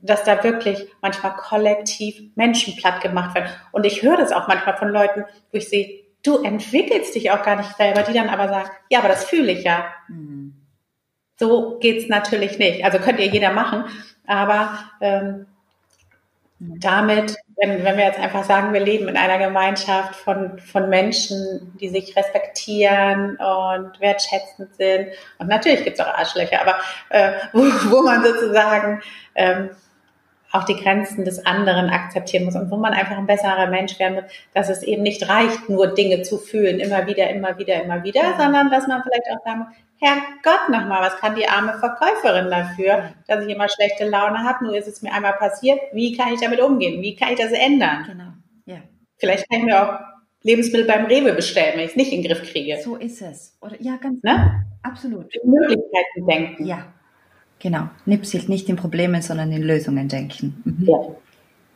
dass 0.01 0.25
da 0.25 0.43
wirklich 0.43 0.89
manchmal 1.03 1.37
kollektiv 1.37 2.21
Menschen 2.35 2.77
platt 2.77 3.01
gemacht 3.01 3.35
werden. 3.35 3.51
Und 3.73 3.85
ich 3.85 4.03
höre 4.03 4.17
das 4.17 4.33
auch 4.33 4.49
manchmal 4.49 4.77
von 4.77 4.89
Leuten, 4.89 5.25
wo 5.53 5.59
ich 5.59 5.69
sehe, 5.69 6.05
du 6.23 6.43
entwickelst 6.43 7.15
dich 7.15 7.31
auch 7.31 7.43
gar 7.43 7.57
nicht 7.57 7.77
selber, 7.77 8.03
die 8.03 8.13
dann 8.13 8.29
aber 8.29 8.49
sagen, 8.49 8.71
ja, 8.89 8.99
aber 9.01 9.09
das 9.09 9.25
fühle 9.25 9.53
ich 9.53 9.65
ja. 9.65 9.87
Mhm. 10.09 10.55
So 11.39 11.79
geht's 11.79 12.09
natürlich 12.09 12.59
nicht. 12.59 12.85
Also 12.85 12.99
könnt 12.99 13.21
ihr 13.21 13.27
jeder 13.27 13.53
machen, 13.53 13.85
aber 14.27 14.79
ähm, 15.01 15.47
damit, 16.59 17.37
wenn, 17.57 17.85
wenn 17.85 17.97
wir 17.99 18.05
jetzt 18.05 18.19
einfach 18.19 18.45
sagen, 18.45 18.73
wir 18.73 18.81
leben 18.81 19.09
in 19.09 19.17
einer 19.17 19.39
Gemeinschaft 19.39 20.17
von, 20.17 20.59
von 20.59 20.89
Menschen, 20.89 21.77
die 21.79 21.91
sich 21.91 22.17
respektieren 22.17 23.37
und 23.37 24.01
wertschätzend 24.01 24.75
sind. 24.77 25.09
Und 25.39 25.49
natürlich 25.49 25.85
gibt 25.85 25.99
es 25.99 26.05
auch 26.05 26.15
Arschlöcher, 26.15 26.61
aber 26.63 26.77
äh, 27.11 27.33
wo, 27.53 27.63
wo 27.91 28.03
man 28.03 28.25
sozusagen 28.25 29.03
ähm, 29.35 29.71
auch 30.53 30.65
die 30.65 30.77
Grenzen 30.77 31.25
des 31.25 31.45
anderen 31.45 31.91
akzeptieren 31.91 32.45
muss 32.45 32.55
und 32.55 32.71
wo 32.71 32.77
man 32.77 32.93
einfach 32.93 33.19
ein 33.19 33.27
besserer 33.27 33.67
Mensch 33.67 33.99
werden 33.99 34.15
muss, 34.15 34.25
dass 34.55 34.69
es 34.69 34.83
eben 34.83 35.03
nicht 35.03 35.29
reicht, 35.29 35.69
nur 35.69 35.89
Dinge 35.89 36.23
zu 36.23 36.39
fühlen, 36.39 36.81
immer 36.81 37.07
wieder, 37.07 37.29
immer 37.31 37.59
wieder, 37.59 37.83
immer 37.83 38.03
wieder, 38.05 38.35
sondern 38.39 38.71
dass 38.71 38.87
man 38.87 39.03
vielleicht 39.03 39.27
auch 39.31 39.45
sagen 39.45 39.59
muss, 39.61 39.69
Herrgott 39.99 40.69
nochmal, 40.69 41.01
was 41.01 41.17
kann 41.17 41.35
die 41.35 41.49
arme 41.49 41.73
Verkäuferin 41.79 42.51
dafür, 42.51 43.15
dass 43.27 43.45
ich 43.45 43.55
immer 43.55 43.67
schlechte 43.69 44.07
Laune 44.07 44.41
habe? 44.45 44.65
Nur 44.65 44.77
ist 44.77 44.89
es 44.89 45.01
mir 45.01 45.13
einmal 45.13 45.33
passiert. 45.35 45.81
Wie 45.93 46.15
kann 46.15 46.35
ich 46.35 46.41
damit 46.41 46.61
umgehen? 46.61 47.01
Wie 47.01 47.17
kann 47.17 47.33
ich 47.33 47.39
das 47.39 47.53
ändern? 47.53 48.05
Genau. 48.07 48.33
Ja. 48.67 48.83
Vielleicht 49.17 49.49
kann 49.49 49.61
ich 49.61 49.65
mir 49.65 49.83
auch 49.83 49.99
Lebensmittel 50.43 50.87
beim 50.87 51.07
Rewe 51.07 51.33
bestellen, 51.33 51.73
wenn 51.77 51.85
ich 51.85 51.91
es 51.93 51.97
nicht 51.97 52.13
in 52.13 52.23
den 52.23 52.31
Griff 52.31 52.43
kriege. 52.43 52.79
So 52.83 52.97
ist 52.97 53.23
es. 53.23 53.57
Oder, 53.63 53.81
ja, 53.81 53.97
ganz 53.97 54.23
ne? 54.23 54.33
Genau. 54.33 54.67
Absolut. 54.83 55.35
Die 55.35 55.41
Möglichkeiten 55.45 56.27
denken. 56.29 56.67
Ja. 56.67 56.93
Genau. 57.59 57.89
Nips 58.05 58.33
hilft 58.33 58.49
nicht 58.49 58.69
in 58.69 58.77
Problemen, 58.77 59.23
sondern 59.23 59.51
in 59.53 59.63
Lösungen 59.63 60.09
denken. 60.09 60.63
Mhm. 60.65 60.87
Ja. 60.87 60.99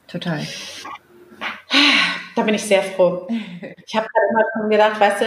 Total. 0.07 0.40
Da 2.37 2.43
bin 2.43 2.55
ich 2.55 2.62
sehr 2.62 2.83
froh. 2.83 3.27
Ich 3.29 3.95
habe 3.95 4.07
gerade 4.09 4.27
immer 4.31 4.45
schon 4.53 4.71
gedacht, 4.71 5.01
weißt 5.01 5.21
du, 5.23 5.27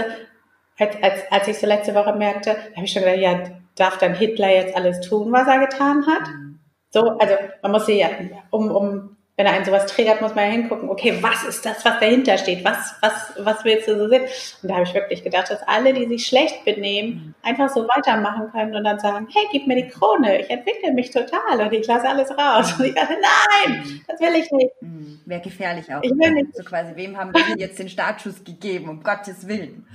als, 0.79 0.95
als, 1.01 1.31
als 1.31 1.47
ich 1.47 1.57
so 1.57 1.67
letzte 1.67 1.95
Woche 1.95 2.13
merkte, 2.13 2.55
habe 2.75 2.85
ich 2.85 2.91
schon 2.91 3.03
gedacht, 3.03 3.19
ja, 3.19 3.43
darf 3.75 3.97
dann 3.97 4.15
Hitler 4.15 4.49
jetzt 4.49 4.75
alles 4.75 5.01
tun, 5.01 5.31
was 5.31 5.47
er 5.47 5.59
getan 5.59 6.05
hat? 6.05 6.27
Mhm. 6.27 6.59
So, 6.89 7.17
also 7.17 7.35
man 7.61 7.71
muss 7.71 7.87
ja, 7.87 8.09
um, 8.51 8.69
um 8.69 9.12
wenn 9.35 9.47
er 9.47 9.53
einen 9.53 9.65
sowas 9.65 9.87
triggert, 9.87 10.21
muss 10.21 10.35
man 10.35 10.45
ja 10.45 10.51
hingucken, 10.51 10.89
okay, 10.89 11.17
was 11.21 11.43
ist 11.43 11.65
das, 11.65 11.83
was 11.83 11.99
dahinter 11.99 12.37
steht? 12.37 12.63
Was, 12.63 12.93
was, 13.01 13.33
was 13.39 13.65
willst 13.65 13.87
du 13.87 13.97
so 13.97 14.07
sehen? 14.07 14.25
Und 14.61 14.69
da 14.69 14.75
habe 14.75 14.83
ich 14.83 14.93
wirklich 14.93 15.23
gedacht, 15.23 15.49
dass 15.49 15.63
alle, 15.63 15.91
die 15.91 16.05
sich 16.07 16.27
schlecht 16.27 16.63
benehmen, 16.65 17.09
mhm. 17.09 17.35
einfach 17.41 17.67
so 17.69 17.87
weitermachen 17.87 18.51
können 18.51 18.75
und 18.75 18.83
dann 18.83 18.99
sagen, 18.99 19.27
hey, 19.33 19.47
gib 19.51 19.65
mir 19.65 19.75
die 19.75 19.87
Krone, 19.87 20.39
ich 20.39 20.49
entwickle 20.51 20.93
mich 20.93 21.09
total 21.09 21.61
und 21.61 21.73
ich 21.73 21.87
lasse 21.87 22.07
alles 22.07 22.29
raus. 22.29 22.73
Und 22.77 22.85
ich 22.85 22.93
dachte, 22.93 23.13
nein, 23.13 23.81
mhm. 23.83 24.01
das 24.07 24.19
will 24.19 24.35
ich 24.35 24.51
nicht. 24.51 24.81
Mhm. 24.81 25.19
Wäre 25.25 25.41
gefährlich 25.41 25.91
auch. 25.91 26.03
Ich 26.03 26.11
will 26.11 26.31
nicht. 26.31 26.55
So 26.55 26.63
quasi, 26.63 26.95
wem 26.95 27.17
haben 27.17 27.33
wir 27.33 27.57
jetzt 27.57 27.79
den 27.79 27.89
Startschuss 27.89 28.43
gegeben, 28.43 28.87
um 28.87 29.01
Gottes 29.01 29.47
Willen. 29.47 29.87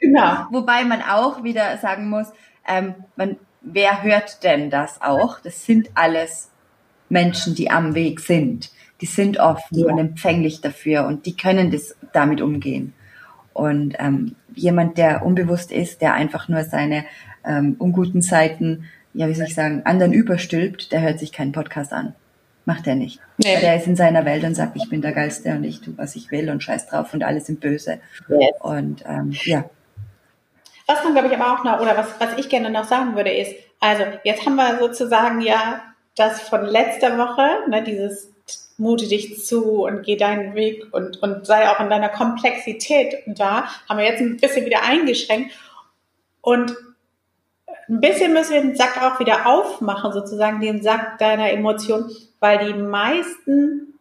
Genau. 0.00 0.46
Wobei 0.50 0.84
man 0.84 1.02
auch 1.02 1.44
wieder 1.44 1.76
sagen 1.76 2.08
muss, 2.08 2.28
ähm, 2.66 2.94
man, 3.16 3.36
wer 3.60 4.02
hört 4.02 4.42
denn 4.42 4.70
das 4.70 5.02
auch? 5.02 5.38
Das 5.40 5.66
sind 5.66 5.90
alles 5.94 6.50
Menschen, 7.10 7.54
die 7.54 7.70
am 7.70 7.94
Weg 7.94 8.20
sind 8.20 8.70
die 9.00 9.06
sind 9.06 9.38
offen 9.38 9.78
ja. 9.78 9.86
und 9.86 9.98
empfänglich 9.98 10.60
dafür 10.60 11.06
und 11.06 11.26
die 11.26 11.36
können 11.36 11.70
das 11.70 11.94
damit 12.12 12.40
umgehen. 12.40 12.94
Und 13.52 13.94
ähm, 13.98 14.36
jemand, 14.54 14.98
der 14.98 15.24
unbewusst 15.24 15.72
ist, 15.72 16.02
der 16.02 16.14
einfach 16.14 16.48
nur 16.48 16.62
seine 16.64 17.04
ähm, 17.44 17.76
unguten 17.78 18.22
Seiten, 18.22 18.84
ja, 19.14 19.28
wie 19.28 19.34
soll 19.34 19.46
ich 19.46 19.54
sagen, 19.54 19.82
anderen 19.84 20.12
überstülpt, 20.12 20.92
der 20.92 21.00
hört 21.00 21.18
sich 21.18 21.32
keinen 21.32 21.52
Podcast 21.52 21.92
an. 21.92 22.14
Macht 22.66 22.86
er 22.86 22.96
nicht. 22.96 23.20
Nee. 23.38 23.60
Der 23.60 23.76
ist 23.76 23.86
in 23.86 23.96
seiner 23.96 24.24
Welt 24.24 24.44
und 24.44 24.54
sagt, 24.54 24.76
ich 24.76 24.88
bin 24.90 25.00
der 25.00 25.12
Geilste 25.12 25.52
und 25.52 25.64
ich 25.64 25.80
tue, 25.80 25.96
was 25.96 26.16
ich 26.16 26.30
will 26.30 26.50
und 26.50 26.62
scheiß 26.62 26.88
drauf 26.88 27.14
und 27.14 27.22
alle 27.22 27.40
sind 27.40 27.60
böse. 27.60 28.00
Yes. 28.28 28.50
Und 28.60 29.04
ähm, 29.06 29.30
ja. 29.44 29.64
Was 30.86 31.02
man, 31.04 31.14
glaube 31.14 31.28
ich, 31.28 31.34
aber 31.34 31.54
auch 31.54 31.64
noch, 31.64 31.80
oder 31.80 31.96
was, 31.96 32.08
was 32.18 32.38
ich 32.38 32.48
gerne 32.48 32.70
noch 32.70 32.84
sagen 32.84 33.16
würde, 33.16 33.30
ist, 33.30 33.54
also 33.80 34.02
jetzt 34.24 34.44
haben 34.44 34.56
wir 34.56 34.78
sozusagen 34.78 35.40
ja 35.40 35.80
das 36.16 36.40
von 36.40 36.64
letzter 36.64 37.16
Woche, 37.18 37.70
ne, 37.70 37.82
dieses 37.82 38.32
mute 38.78 39.08
dich 39.08 39.44
zu 39.44 39.84
und 39.84 40.02
geh 40.02 40.16
deinen 40.16 40.54
Weg 40.54 40.86
und, 40.92 41.22
und 41.22 41.46
sei 41.46 41.68
auch 41.70 41.80
in 41.80 41.88
deiner 41.88 42.08
Komplexität 42.08 43.22
da, 43.26 43.64
haben 43.88 43.98
wir 43.98 44.04
jetzt 44.04 44.20
ein 44.20 44.36
bisschen 44.36 44.66
wieder 44.66 44.82
eingeschränkt. 44.82 45.52
Und 46.42 46.76
ein 47.88 48.00
bisschen 48.00 48.32
müssen 48.32 48.54
wir 48.54 48.60
den 48.60 48.76
Sack 48.76 49.02
auch 49.02 49.20
wieder 49.20 49.46
aufmachen, 49.46 50.12
sozusagen 50.12 50.60
den 50.60 50.82
Sack 50.82 51.18
deiner 51.18 51.50
Emotionen, 51.50 52.10
weil 52.40 52.66
die 52.66 52.78
meisten, 52.78 53.98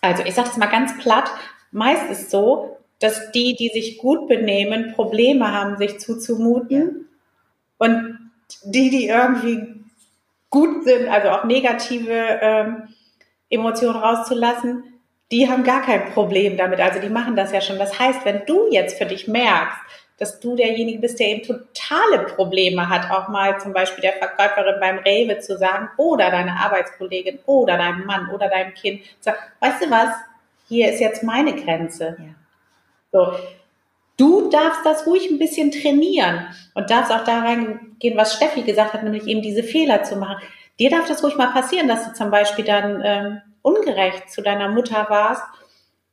also 0.00 0.22
ich 0.22 0.34
sage 0.34 0.48
das 0.48 0.56
mal 0.56 0.66
ganz 0.66 0.96
platt, 0.98 1.30
meist 1.70 2.10
ist 2.10 2.30
so, 2.30 2.78
dass 3.00 3.32
die, 3.32 3.56
die 3.56 3.70
sich 3.70 3.98
gut 3.98 4.28
benehmen, 4.28 4.92
Probleme 4.94 5.52
haben, 5.52 5.76
sich 5.76 5.98
zuzumuten. 5.98 7.08
Und 7.78 8.30
die, 8.64 8.90
die 8.90 9.08
irgendwie 9.08 9.82
gut 10.50 10.84
sind, 10.84 11.08
also 11.08 11.30
auch 11.30 11.44
negative 11.44 12.38
ähm, 12.40 12.88
Emotionen 13.52 13.96
rauszulassen, 13.96 14.84
die 15.30 15.48
haben 15.48 15.64
gar 15.64 15.82
kein 15.82 16.12
Problem 16.12 16.56
damit. 16.56 16.80
Also 16.80 17.00
die 17.00 17.08
machen 17.08 17.36
das 17.36 17.52
ja 17.52 17.60
schon. 17.60 17.78
Das 17.78 17.98
heißt, 17.98 18.24
wenn 18.24 18.44
du 18.46 18.70
jetzt 18.70 18.98
für 18.98 19.06
dich 19.06 19.28
merkst, 19.28 19.78
dass 20.18 20.40
du 20.40 20.54
derjenige 20.54 21.00
bist, 21.00 21.18
der 21.18 21.28
eben 21.28 21.42
totale 21.42 22.26
Probleme 22.26 22.88
hat, 22.88 23.10
auch 23.10 23.28
mal 23.28 23.58
zum 23.60 23.72
Beispiel 23.72 24.02
der 24.02 24.12
Verkäuferin 24.12 24.78
beim 24.78 24.98
Rewe 24.98 25.38
zu 25.40 25.58
sagen 25.58 25.88
oder 25.96 26.30
deiner 26.30 26.60
Arbeitskollegin 26.60 27.40
oder 27.46 27.76
deinem 27.76 28.06
Mann 28.06 28.30
oder 28.30 28.48
deinem 28.48 28.74
Kind, 28.74 29.02
sag, 29.20 29.36
weißt 29.60 29.84
du 29.84 29.90
was, 29.90 30.10
hier 30.68 30.92
ist 30.92 31.00
jetzt 31.00 31.22
meine 31.22 31.54
Grenze. 31.54 32.16
Ja. 32.18 32.34
So. 33.10 33.36
Du 34.16 34.50
darfst 34.50 34.84
das 34.84 35.06
ruhig 35.06 35.28
ein 35.30 35.38
bisschen 35.38 35.72
trainieren 35.72 36.46
und 36.74 36.90
darfst 36.90 37.10
auch 37.10 37.24
da 37.24 37.40
reingehen, 37.40 38.16
was 38.16 38.34
Steffi 38.34 38.62
gesagt 38.62 38.92
hat, 38.92 39.02
nämlich 39.02 39.26
eben 39.26 39.42
diese 39.42 39.62
Fehler 39.62 40.04
zu 40.04 40.16
machen. 40.16 40.36
Dir 40.78 40.90
darf 40.90 41.06
das 41.08 41.22
ruhig 41.22 41.36
mal 41.36 41.52
passieren, 41.52 41.88
dass 41.88 42.06
du 42.06 42.14
zum 42.14 42.30
Beispiel 42.30 42.64
dann 42.64 43.02
ähm, 43.04 43.42
ungerecht 43.62 44.30
zu 44.30 44.42
deiner 44.42 44.68
Mutter 44.68 45.06
warst 45.08 45.42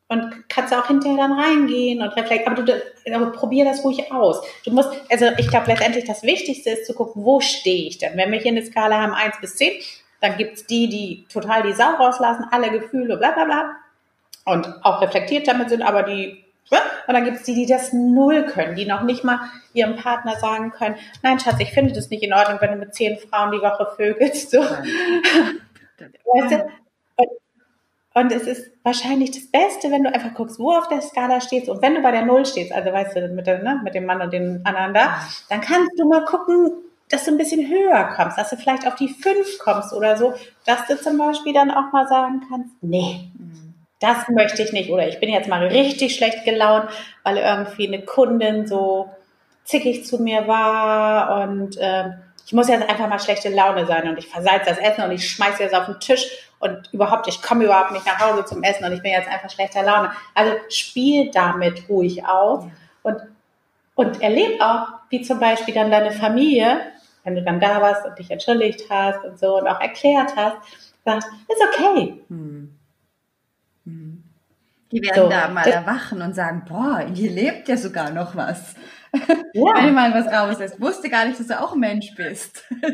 und 0.10 0.50
kannst 0.50 0.74
auch 0.74 0.88
hinterher 0.88 1.18
dann 1.18 1.34
reingehen 1.34 2.02
und 2.02 2.10
reflektieren. 2.10 2.54
Aber 2.54 2.64
du 2.64 2.82
aber 3.14 3.32
probier 3.32 3.64
das 3.64 3.84
ruhig 3.84 4.12
aus. 4.12 4.42
Du 4.66 4.72
musst, 4.72 4.90
also 5.10 5.28
ich 5.38 5.48
glaube 5.48 5.68
letztendlich 5.68 6.06
das 6.06 6.24
Wichtigste 6.24 6.72
ist 6.72 6.86
zu 6.86 6.94
gucken, 6.94 7.24
wo 7.24 7.40
stehe 7.40 7.88
ich 7.88 8.00
denn? 8.00 8.18
Wenn 8.18 8.32
wir 8.32 8.40
hier 8.40 8.52
eine 8.52 8.66
Skala 8.66 9.02
haben 9.02 9.14
1 9.14 9.40
bis 9.40 9.56
10, 9.56 9.82
dann 10.20 10.38
gibt's 10.38 10.66
die, 10.66 10.90
die 10.90 11.26
total 11.32 11.64
die 11.64 11.74
Sau 11.74 11.92
rauslassen, 11.92 12.46
alle 12.52 12.72
Gefühle, 12.72 13.18
bla 13.18 13.32
bla 13.32 13.46
bla. 13.46 13.76
Und 14.46 14.68
auch 14.84 15.02
reflektiert 15.02 15.48
damit 15.48 15.70
sind, 15.70 15.84
aber 15.84 16.04
die 16.04 16.44
und 17.08 17.14
dann 17.14 17.26
gibt 17.26 17.38
es 17.38 17.44
die, 17.44 17.56
die 17.56 17.66
das 17.66 17.94
null 17.94 18.46
können, 18.46 18.76
die 18.76 18.86
noch 18.86 19.02
nicht 19.02 19.24
mal 19.24 19.40
ihrem 19.74 19.96
Partner 19.96 20.38
sagen 20.40 20.72
können, 20.72 20.96
nein, 21.24 21.40
Schatz, 21.40 21.56
ich 21.60 21.72
finde 21.72 21.94
das 21.94 22.10
nicht 22.10 22.24
in 22.24 22.34
Ordnung, 22.34 22.60
wenn 22.62 22.72
du 22.72 22.78
mit 22.78 22.94
zehn 22.94 23.18
Frauen 23.18 23.52
die 23.52 23.62
Woche 23.62 23.88
vögelst. 23.96 24.52
So. 24.52 24.60
Weißt 26.00 26.52
du? 26.52 26.70
Und, 28.16 28.32
es 28.32 28.44
ist 28.44 28.72
wahrscheinlich 28.84 29.32
das 29.32 29.48
Beste, 29.48 29.92
wenn 29.92 30.04
du 30.04 30.14
einfach 30.14 30.34
guckst, 30.34 30.60
wo 30.60 30.72
auf 30.72 30.88
der 30.90 31.02
Skala 31.02 31.42
stehst. 31.42 31.70
Und 31.70 31.82
wenn 31.82 31.96
du 31.96 32.02
bei 32.02 32.12
der 32.12 32.26
Null 32.26 32.46
stehst, 32.46 32.72
also 32.74 32.92
weißt 32.92 33.16
du, 33.16 33.30
mit, 33.30 33.48
der, 33.48 33.64
ne, 33.64 33.80
mit 33.84 33.96
dem 33.96 34.06
Mann 34.06 34.22
und 34.22 34.34
dem 34.34 34.62
anderen 34.66 34.94
da, 34.94 35.22
dann 35.48 35.62
kannst 35.62 35.92
du 35.98 36.08
mal 36.08 36.26
gucken, 36.26 36.72
dass 37.10 37.26
du 37.26 37.32
ein 37.32 37.38
bisschen 37.38 37.68
höher 37.68 38.14
kommst, 38.16 38.38
dass 38.38 38.50
du 38.50 38.58
vielleicht 38.58 38.88
auf 38.88 38.96
die 38.96 39.10
fünf 39.10 39.58
kommst 39.60 39.94
oder 39.94 40.18
so, 40.18 40.34
dass 40.66 40.86
du 40.88 41.00
zum 41.00 41.18
Beispiel 41.18 41.54
dann 41.54 41.72
auch 41.72 41.92
mal 41.92 42.08
sagen 42.08 42.42
kannst, 42.50 42.72
nee, 42.82 43.30
das 44.00 44.28
möchte 44.30 44.64
ich 44.64 44.72
nicht. 44.72 44.90
Oder 44.90 45.08
ich 45.08 45.20
bin 45.20 45.30
jetzt 45.30 45.50
mal 45.50 45.66
richtig 45.68 46.16
schlecht 46.16 46.46
gelaunt, 46.46 46.90
weil 47.24 47.38
irgendwie 47.38 47.88
eine 47.88 48.04
Kundin 48.04 48.68
so 48.68 49.10
zickig 49.66 50.06
zu 50.06 50.20
mir 50.22 50.48
war 50.48 51.44
und 51.44 51.78
äh, 51.78 52.10
ich 52.50 52.54
muss 52.54 52.68
jetzt 52.68 52.90
einfach 52.90 53.08
mal 53.08 53.20
schlechte 53.20 53.50
Laune 53.50 53.86
sein 53.86 54.10
und 54.10 54.18
ich 54.18 54.28
versalze 54.28 54.72
das 54.72 54.80
Essen 54.80 55.04
und 55.04 55.12
ich 55.12 55.30
schmeiße 55.30 55.62
jetzt 55.62 55.76
auf 55.76 55.86
den 55.86 56.00
Tisch 56.00 56.26
und 56.58 56.92
überhaupt, 56.92 57.28
ich 57.28 57.44
komme 57.44 57.66
überhaupt 57.66 57.92
nicht 57.92 58.08
nach 58.08 58.20
Hause 58.20 58.44
zum 58.44 58.64
Essen 58.64 58.86
und 58.86 58.94
ich 58.94 59.04
bin 59.04 59.12
jetzt 59.12 59.30
einfach 59.30 59.52
schlechter 59.52 59.84
Laune. 59.84 60.12
Also 60.34 60.54
spiel 60.70 61.30
damit 61.30 61.88
ruhig 61.88 62.26
aus 62.26 62.66
und, 63.04 63.22
und 63.94 64.24
erleb 64.24 64.60
auch, 64.60 64.88
wie 65.12 65.22
zum 65.22 65.40
Beispiel 65.40 65.76
dann 65.76 65.92
deine 65.92 66.10
Familie, 66.10 66.80
wenn 67.24 67.36
du 67.36 67.44
dann 67.44 67.60
da 67.60 67.80
warst 67.80 68.04
und 68.08 68.18
dich 68.18 68.32
entschuldigt 68.32 68.86
hast 68.90 69.24
und 69.24 69.38
so 69.38 69.60
und 69.60 69.68
auch 69.68 69.80
erklärt 69.80 70.36
hast, 70.36 70.58
sagt, 71.06 71.26
ist 71.48 71.62
okay. 71.62 72.24
Hm. 72.30 72.30
Hm. 72.30 72.79
Die 74.92 75.02
werden 75.02 75.24
so, 75.24 75.30
da 75.30 75.48
mal 75.50 75.68
erwachen 75.68 76.22
und 76.22 76.34
sagen, 76.34 76.64
boah, 76.68 77.06
hier 77.14 77.30
lebt 77.30 77.68
ja 77.68 77.78
sogar 77.78 78.12
noch 78.12 78.36
was. 78.36 78.76
Ja. 79.54 79.64
Wenn 79.76 79.88
du 79.88 79.92
mal 79.92 80.14
was 80.14 80.32
rauslässt. 80.32 80.82
Wusste 80.82 81.10
gar 81.10 81.26
nicht, 81.26 81.40
dass 81.40 81.48
du 81.48 81.60
auch 81.60 81.74
ein 81.74 81.80
Mensch 81.80 82.14
bist. 82.16 82.64
Ja. 82.82 82.90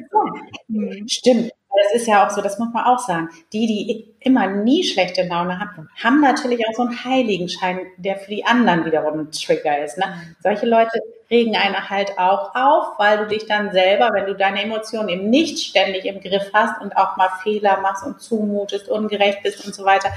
Stimmt. 1.08 1.52
Das 1.78 2.02
ist 2.02 2.08
ja 2.08 2.26
auch 2.26 2.30
so, 2.30 2.42
das 2.42 2.58
muss 2.58 2.70
man 2.74 2.86
auch 2.86 3.00
sagen. 3.00 3.30
Die, 3.52 3.68
die 3.68 4.16
immer 4.22 4.48
nie 4.48 4.84
schlechte 4.84 5.28
Laune 5.28 5.60
haben, 5.60 5.90
haben 6.02 6.22
natürlich 6.22 6.66
auch 6.68 6.74
so 6.74 6.84
einen 6.84 7.04
Heiligenschein, 7.04 7.80
der 7.98 8.18
für 8.18 8.32
die 8.32 8.46
anderen 8.46 8.86
wiederum 8.86 9.20
ein 9.20 9.32
Trigger 9.32 9.84
ist. 9.84 9.98
Ne? 9.98 10.06
Solche 10.42 10.66
Leute 10.66 11.02
regen 11.30 11.56
einen 11.58 11.90
halt 11.90 12.18
auch 12.18 12.56
auf, 12.56 12.98
weil 12.98 13.18
du 13.18 13.28
dich 13.28 13.46
dann 13.46 13.72
selber, 13.72 14.12
wenn 14.14 14.26
du 14.26 14.36
deine 14.36 14.64
Emotionen 14.64 15.10
eben 15.10 15.30
nicht 15.30 15.60
ständig 15.60 16.06
im 16.06 16.22
Griff 16.22 16.50
hast 16.54 16.82
und 16.82 16.96
auch 16.96 17.18
mal 17.18 17.30
Fehler 17.44 17.82
machst 17.82 18.06
und 18.06 18.22
zumutest, 18.22 18.88
ungerecht 18.88 19.44
bist 19.44 19.66
und 19.66 19.76
so 19.76 19.84
weiter, 19.84 20.10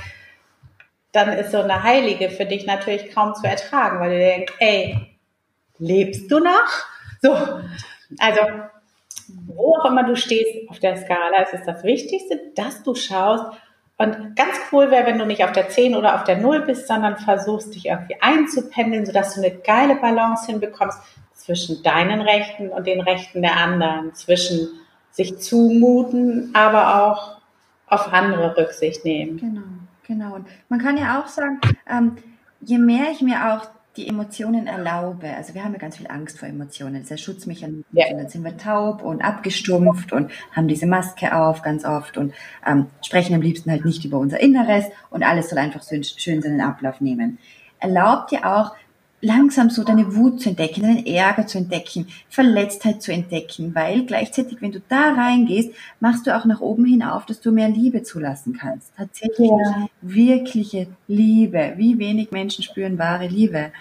dann 1.19 1.33
ist 1.33 1.51
so 1.51 1.61
eine 1.61 1.83
Heilige 1.83 2.31
für 2.31 2.47
dich 2.47 2.65
natürlich 2.67 3.13
kaum 3.13 3.35
zu 3.35 3.47
ertragen, 3.47 3.99
weil 4.01 4.11
du 4.11 4.19
denkst, 4.19 4.55
ey, 4.59 5.19
lebst 5.79 6.31
du 6.31 6.39
noch? 6.39 6.87
So, 7.21 7.31
also 8.19 8.41
wo 9.47 9.77
auch 9.77 9.85
immer 9.87 10.05
du 10.05 10.17
stehst 10.17 10.71
auf 10.71 10.79
der 10.79 10.97
Skala, 10.97 11.43
es 11.43 11.53
ist 11.53 11.67
das 11.67 11.83
Wichtigste, 11.83 12.41
dass 12.55 12.83
du 12.83 12.95
schaust. 12.95 13.45
Und 13.97 14.37
ganz 14.37 14.55
cool 14.71 14.93
wäre, 14.93 15.07
wenn 15.07 15.19
du 15.19 15.27
nicht 15.27 15.43
auf 15.43 15.51
der 15.51 15.69
10 15.69 15.97
oder 15.97 16.15
auf 16.15 16.23
der 16.23 16.39
0 16.39 16.61
bist, 16.61 16.87
sondern 16.87 17.19
versuchst, 17.19 17.75
dich 17.75 17.87
irgendwie 17.87 18.17
einzupendeln, 18.21 19.05
sodass 19.05 19.35
du 19.35 19.41
eine 19.41 19.57
geile 19.57 19.97
Balance 19.97 20.47
hinbekommst 20.47 20.99
zwischen 21.35 21.83
deinen 21.83 22.21
Rechten 22.21 22.69
und 22.69 22.87
den 22.87 23.01
Rechten 23.01 23.43
der 23.43 23.57
anderen, 23.57 24.15
zwischen 24.15 24.69
sich 25.11 25.39
zumuten, 25.41 26.51
aber 26.55 27.03
auch 27.03 27.39
auf 27.89 28.13
andere 28.13 28.57
Rücksicht 28.57 29.05
nehmen. 29.05 29.39
Genau, 29.39 29.63
genau. 30.09 30.35
Und 30.35 30.49
man 30.69 30.81
kann 30.81 30.97
ja 30.97 31.21
auch 31.21 31.29
sagen, 31.29 31.61
ähm, 31.89 32.17
je 32.61 32.79
mehr 32.79 33.13
ich 33.13 33.23
mir 33.23 33.53
auch 33.53 33.69
die 33.97 34.09
Emotionen 34.09 34.67
erlaube. 34.67 35.29
Also 35.37 35.55
wir 35.55 35.65
haben 35.65 35.73
ja 35.73 35.79
ganz 35.79 35.97
viel 35.97 36.07
Angst 36.09 36.39
vor 36.39 36.49
Emotionen. 36.49 36.95
Das 36.95 37.03
ist 37.03 37.11
der 37.11 37.17
Schutzmechanismus. 37.17 37.85
Ja. 37.93 38.07
Und 38.11 38.19
dann 38.19 38.29
sind 38.29 38.45
wir 38.45 38.57
taub 38.57 39.03
und 39.03 39.23
abgestumpft 39.23 40.13
und 40.13 40.31
haben 40.53 40.69
diese 40.69 40.87
Maske 40.87 41.37
auf 41.37 41.63
ganz 41.63 41.85
oft 41.85 42.17
und 42.17 42.33
ähm, 42.67 42.87
sprechen 43.05 43.35
am 43.35 43.43
liebsten 43.43 43.71
halt 43.71 43.85
nicht 43.85 44.05
über 44.05 44.19
unser 44.19 44.41
Inneres 44.41 44.85
und 45.11 45.25
alles 45.25 45.51
soll 45.51 45.59
einfach 45.59 45.83
schön 45.83 46.43
seinen 46.43 46.61
Ablauf 46.61 47.01
nehmen. 47.01 47.39
Erlaubt 47.81 48.31
dir 48.31 48.47
auch, 48.47 48.75
langsam 49.21 49.71
so 49.71 49.83
deine 49.83 50.15
Wut 50.15 50.41
zu 50.41 50.51
entdecken, 50.51 50.83
deinen 50.83 51.07
Ärger 51.07 51.47
zu 51.47 51.59
entdecken, 51.59 52.07
Verletztheit 52.29 53.03
zu 53.03 53.13
entdecken, 53.13 53.75
weil 53.75 54.05
gleichzeitig, 54.05 54.61
wenn 54.61 54.73
du 54.73 54.81
da 54.89 55.13
reingehst, 55.13 55.71
machst 56.01 56.27
du 56.27 56.37
auch 56.37 56.45
nach 56.45 56.61
oben 56.61 56.85
hinauf, 56.85 57.27
dass 57.27 57.41
du 57.41 57.51
mehr 57.51 57.69
Liebe 57.69 58.03
zulassen 58.03 58.57
kannst. 58.59 58.93
Tatsächlich 58.97 59.51
ja. 59.51 59.87
wirkliche 60.03 60.89
Liebe. 61.09 61.75
Wie 61.77 61.99
wenig 61.99 62.31
Menschen 62.31 62.63
spüren 62.63 62.99
wahre 62.99 63.27
Liebe. 63.27 63.73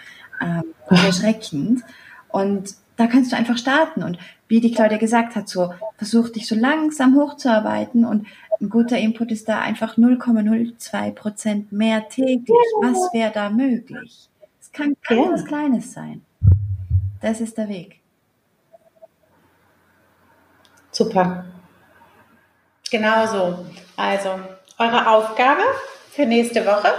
Ähm, 0.41 0.63
erschreckend. 0.89 1.83
Und 2.29 2.75
da 2.95 3.07
kannst 3.07 3.31
du 3.31 3.37
einfach 3.37 3.57
starten. 3.57 4.03
Und 4.03 4.17
wie 4.47 4.61
die 4.61 4.71
Claudia 4.71 4.97
gesagt 4.97 5.35
hat, 5.35 5.47
so 5.49 5.73
versuch 5.97 6.29
dich 6.29 6.47
so 6.47 6.55
langsam 6.55 7.15
hochzuarbeiten 7.15 8.05
und 8.05 8.27
ein 8.59 8.69
guter 8.69 8.97
Input 8.97 9.31
ist 9.31 9.47
da 9.47 9.59
einfach 9.59 9.97
0,02 9.97 11.11
Prozent 11.11 11.71
mehr 11.71 12.09
täglich. 12.09 12.49
Was 12.81 13.13
wäre 13.13 13.31
da 13.31 13.51
möglich? 13.51 14.29
Kann 14.77 14.95
ganz 15.07 15.41
ja. 15.41 15.47
Kleines 15.47 15.93
sein. 15.93 16.21
Das 17.21 17.41
ist 17.41 17.57
der 17.57 17.67
Weg. 17.67 17.99
Super. 20.91 21.45
Genauso. 22.89 23.65
Also, 23.97 24.39
eure 24.77 25.07
Aufgabe 25.07 25.63
für 26.11 26.25
nächste 26.25 26.65
Woche. 26.65 26.93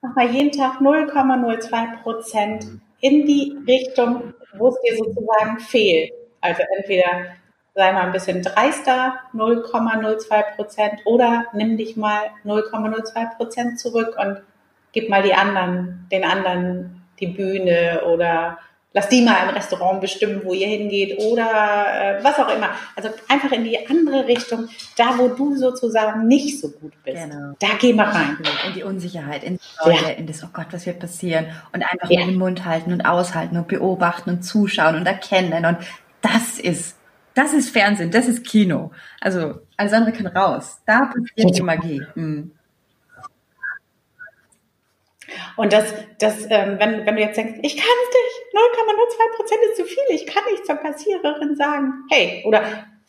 Mach 0.00 0.14
mal 0.14 0.30
jeden 0.30 0.52
Tag 0.52 0.80
0,02 0.80 2.02
Prozent 2.02 2.64
in 3.00 3.26
die 3.26 3.56
Richtung, 3.66 4.32
wo 4.56 4.68
es 4.68 4.80
dir 4.80 4.96
sozusagen 4.96 5.58
fehlt. 5.58 6.12
Also 6.40 6.62
entweder 6.76 7.36
sei 7.74 7.92
mal 7.92 8.02
ein 8.02 8.12
bisschen 8.12 8.42
dreister, 8.42 9.18
0,02 9.34 10.56
Prozent, 10.56 11.00
oder 11.04 11.46
nimm 11.52 11.76
dich 11.76 11.96
mal 11.96 12.30
0,02 12.44 13.36
Prozent 13.36 13.78
zurück 13.78 14.16
und 14.18 14.42
gib 14.92 15.08
mal 15.08 15.22
die 15.22 15.34
anderen, 15.34 16.06
den 16.10 16.24
anderen 16.24 17.02
die 17.20 17.28
Bühne 17.28 18.02
oder 18.06 18.58
lass 18.92 19.08
die 19.08 19.22
mal 19.22 19.48
im 19.48 19.54
Restaurant 19.54 20.00
bestimmen, 20.00 20.40
wo 20.44 20.54
ihr 20.54 20.66
hingeht 20.66 21.18
oder 21.18 22.18
äh, 22.18 22.24
was 22.24 22.38
auch 22.38 22.54
immer. 22.54 22.70
Also 22.96 23.10
einfach 23.28 23.52
in 23.52 23.64
die 23.64 23.86
andere 23.86 24.26
Richtung, 24.26 24.68
da 24.96 25.18
wo 25.18 25.28
du 25.28 25.56
sozusagen 25.56 26.26
nicht 26.26 26.60
so 26.60 26.70
gut 26.70 26.92
bist. 27.04 27.22
Genau. 27.22 27.54
Da 27.60 27.68
geh 27.78 27.92
mal 27.92 28.08
rein. 28.08 28.38
In 28.66 28.74
die 28.74 28.82
Unsicherheit, 28.82 29.44
in, 29.44 29.58
die 29.84 29.90
ja. 29.90 30.08
in 30.10 30.26
das, 30.26 30.42
oh 30.42 30.48
Gott, 30.52 30.66
was 30.70 30.86
wird 30.86 30.98
passieren? 30.98 31.46
Und 31.72 31.82
einfach 31.82 32.10
ja. 32.10 32.24
den 32.24 32.36
Mund 32.36 32.64
halten 32.64 32.92
und 32.92 33.02
aushalten 33.02 33.56
und 33.56 33.68
beobachten 33.68 34.30
und 34.30 34.42
zuschauen 34.42 34.96
und 34.96 35.06
erkennen. 35.06 35.64
Und 35.64 35.78
das 36.22 36.58
ist, 36.58 36.96
das 37.34 37.52
ist 37.52 37.70
Fernsehen, 37.70 38.10
das 38.10 38.26
ist 38.26 38.44
Kino. 38.44 38.90
Also 39.20 39.60
alles 39.76 39.92
andere 39.92 40.12
kann 40.12 40.26
raus. 40.26 40.80
Da 40.86 41.06
passiert 41.06 41.56
die 41.56 41.62
Magie. 41.62 42.02
Mhm. 42.14 42.52
Und 45.58 45.72
das, 45.72 45.92
das 46.20 46.46
ähm, 46.50 46.76
wenn, 46.78 47.04
wenn 47.04 47.16
du 47.16 47.20
jetzt 47.20 47.36
denkst, 47.36 47.58
ich 47.62 47.76
kann 47.76 47.84
es 47.84 48.14
nicht, 48.14 48.54
0,02 48.54 49.36
Prozent 49.36 49.60
ist 49.68 49.76
zu 49.76 49.84
viel, 49.84 50.04
ich 50.10 50.24
kann 50.24 50.44
nicht 50.50 50.64
zur 50.64 50.76
Kassiererin 50.76 51.56
sagen, 51.56 52.04
hey, 52.10 52.44
oder 52.46 52.62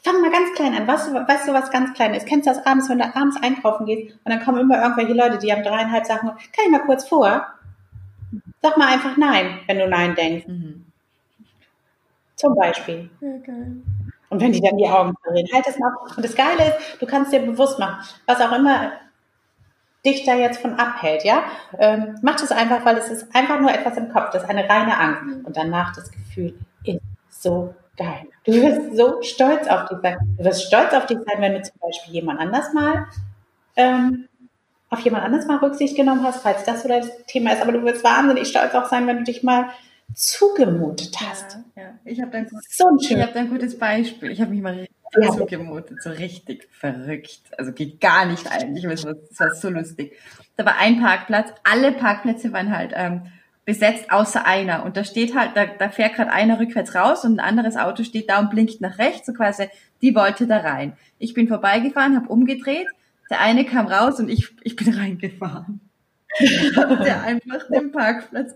fang 0.03 0.19
mal 0.19 0.31
ganz 0.31 0.53
klein 0.55 0.73
an. 0.73 0.88
Was, 0.88 1.13
weißt 1.13 1.47
du, 1.47 1.53
was 1.53 1.69
ganz 1.69 1.93
klein 1.93 2.15
ist? 2.15 2.25
Kennst 2.25 2.47
du 2.47 2.51
das 2.51 2.65
abends, 2.65 2.89
wenn 2.89 2.97
du 2.97 3.05
abends 3.05 3.38
einkaufen 3.39 3.85
gehst 3.85 4.17
und 4.23 4.31
dann 4.31 4.43
kommen 4.43 4.62
immer 4.62 4.81
irgendwelche 4.81 5.13
Leute, 5.13 5.38
die 5.38 5.53
haben 5.53 5.62
dreieinhalb 5.62 6.07
Sachen, 6.07 6.29
kann 6.29 6.65
ich 6.65 6.71
mal 6.71 6.79
kurz 6.79 7.07
vor? 7.07 7.45
Sag 8.63 8.77
mal 8.77 8.88
einfach 8.88 9.15
nein, 9.15 9.59
wenn 9.67 9.77
du 9.77 9.88
nein 9.88 10.15
denkst. 10.15 10.47
Mhm. 10.47 10.85
Zum 12.35 12.55
Beispiel. 12.55 13.12
Okay. 13.21 13.75
Und 14.29 14.41
wenn 14.41 14.51
die 14.51 14.62
dann 14.62 14.77
die 14.77 14.88
Augen 14.88 15.13
verdrehen, 15.21 15.47
halt 15.53 15.67
das 15.67 15.77
mal. 15.77 15.91
Und 16.15 16.25
das 16.25 16.35
Geile 16.35 16.69
ist, 16.69 16.99
du 16.99 17.05
kannst 17.05 17.31
dir 17.31 17.41
bewusst 17.41 17.77
machen, 17.77 18.03
was 18.25 18.41
auch 18.41 18.51
immer 18.53 18.91
dich 20.05 20.23
da 20.23 20.35
jetzt 20.35 20.62
von 20.62 20.75
abhält, 20.75 21.23
ja? 21.23 21.43
Ähm, 21.77 22.15
mach 22.21 22.35
das 22.35 22.51
einfach, 22.51 22.85
weil 22.85 22.97
es 22.97 23.09
ist 23.09 23.35
einfach 23.35 23.59
nur 23.59 23.71
etwas 23.71 23.97
im 23.97 24.09
Kopf, 24.09 24.31
das 24.31 24.43
ist 24.43 24.49
eine 24.49 24.69
reine 24.69 24.97
Angst. 24.97 25.23
Mhm. 25.23 25.45
Und 25.45 25.57
danach 25.57 25.93
das 25.93 26.12
Gefühl 26.12 26.57
ist 26.83 27.01
so 27.29 27.73
geil. 27.97 28.27
Du 28.45 28.53
wirst 28.53 28.95
so 28.95 29.21
stolz 29.21 29.67
auf 29.67 29.89
dich 29.89 29.97
sein. 30.01 30.17
Du 30.38 30.43
wirst 30.45 30.63
stolz 30.63 30.93
auf 30.93 31.05
dich 31.05 31.17
sein, 31.17 31.41
wenn 31.41 31.53
du 31.53 31.62
zum 31.62 31.77
Beispiel 31.81 32.13
jemand 32.13 32.39
anders 32.39 32.73
mal 32.73 33.07
ähm, 33.75 34.27
auf 34.89 34.99
jemand 35.01 35.23
anders 35.23 35.45
mal 35.45 35.57
Rücksicht 35.57 35.95
genommen 35.95 36.23
hast, 36.23 36.41
falls 36.41 36.63
das 36.63 36.83
so 36.83 36.89
das 36.89 37.09
Thema 37.27 37.53
ist. 37.53 37.62
Aber 37.62 37.71
du 37.71 37.83
wirst 37.83 38.03
wahnsinnig 38.03 38.47
stolz 38.47 38.73
auch 38.73 38.85
sein, 38.85 39.07
wenn 39.07 39.17
du 39.17 39.23
dich 39.23 39.43
mal 39.43 39.67
zugemutet 40.13 41.15
hast. 41.22 41.58
Ja, 41.76 41.84
ja. 41.84 42.00
Ich 42.06 42.22
habe 42.22 42.32
dann, 42.32 42.48
so 42.69 42.88
ein 42.88 43.22
hab 43.22 43.36
ein 43.36 43.50
gutes 43.50 43.78
Beispiel. 43.78 44.32
Ich 44.32 44.41
habe 44.41 44.52
mich 44.52 44.62
mal 44.62 44.88
ja. 45.17 45.32
zugemutet, 45.32 46.02
so 46.02 46.10
richtig 46.10 46.67
verrückt. 46.72 47.41
Also 47.58 47.72
geht 47.72 48.00
gar 48.02 48.26
nicht 48.26 48.50
eigentlich, 48.52 48.86
das 48.86 49.06
war, 49.06 49.13
das 49.13 49.39
war 49.39 49.56
so 49.56 49.69
lustig. 49.69 50.17
Da 50.56 50.65
war 50.65 50.78
ein 50.78 51.00
Parkplatz, 51.00 51.50
alle 51.63 51.91
Parkplätze 51.91 52.52
waren 52.54 52.76
halt 52.76 52.91
ähm, 52.95 53.24
besetzt, 53.65 54.12
außer 54.12 54.45
einer. 54.45 54.84
Und 54.84 54.98
da 54.98 55.04
steht 55.04 55.36
halt, 55.36 55.52
da, 55.56 55.65
da 55.65 55.89
fährt 55.89 56.15
gerade 56.15 56.32
einer 56.32 56.60
rückwärts 56.60 56.95
raus 56.95 57.24
und 57.24 57.39
ein 57.39 57.45
anderes 57.45 57.78
Auto 57.78 58.04
steht 58.04 58.30
da 58.30 58.39
und 58.39 58.50
blinkt 58.50 58.82
nach 58.82 58.98
rechts, 58.98 59.28
so 59.28 59.34
quasi, 59.34 59.69
die 60.02 60.15
wollte 60.15 60.48
da 60.48 60.58
rein. 60.58 60.93
Ich 61.17 61.34
bin 61.34 61.48
vorbeigefahren, 61.48 62.15
habe 62.15 62.30
umgedreht, 62.30 62.88
der 63.30 63.41
eine 63.41 63.65
kam 63.65 63.88
raus 63.88 64.19
und 64.19 64.30
ich, 64.30 64.50
ich 64.63 64.76
bin 64.76 64.93
reingefahren. 64.93 65.82
Der 66.39 67.23
einfach 67.23 67.67
den 67.69 67.91
Parkplatz. 67.91 68.53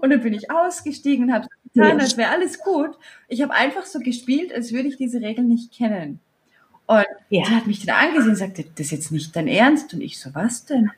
Und 0.00 0.10
dann 0.10 0.22
bin 0.22 0.34
ich 0.34 0.50
ausgestiegen 0.50 1.26
und 1.26 1.32
habe 1.32 1.48
getan, 1.72 2.00
als 2.00 2.16
wäre 2.16 2.30
alles 2.30 2.58
gut. 2.58 2.90
Ich 3.28 3.42
habe 3.42 3.52
einfach 3.54 3.86
so 3.86 4.00
gespielt, 4.00 4.52
als 4.52 4.72
würde 4.72 4.88
ich 4.88 4.96
diese 4.96 5.20
Regeln 5.20 5.48
nicht 5.48 5.72
kennen. 5.72 6.20
Und 6.86 7.04
ja. 7.30 7.44
sie 7.44 7.54
hat 7.54 7.66
mich 7.66 7.84
dann 7.86 7.96
angesehen 7.96 8.30
und 8.30 8.36
sagte, 8.36 8.64
das 8.64 8.86
ist 8.86 8.90
jetzt 8.90 9.12
nicht 9.12 9.34
dein 9.36 9.48
Ernst. 9.48 9.94
Und 9.94 10.00
ich 10.00 10.20
so, 10.20 10.34
was 10.34 10.64
denn? 10.64 10.90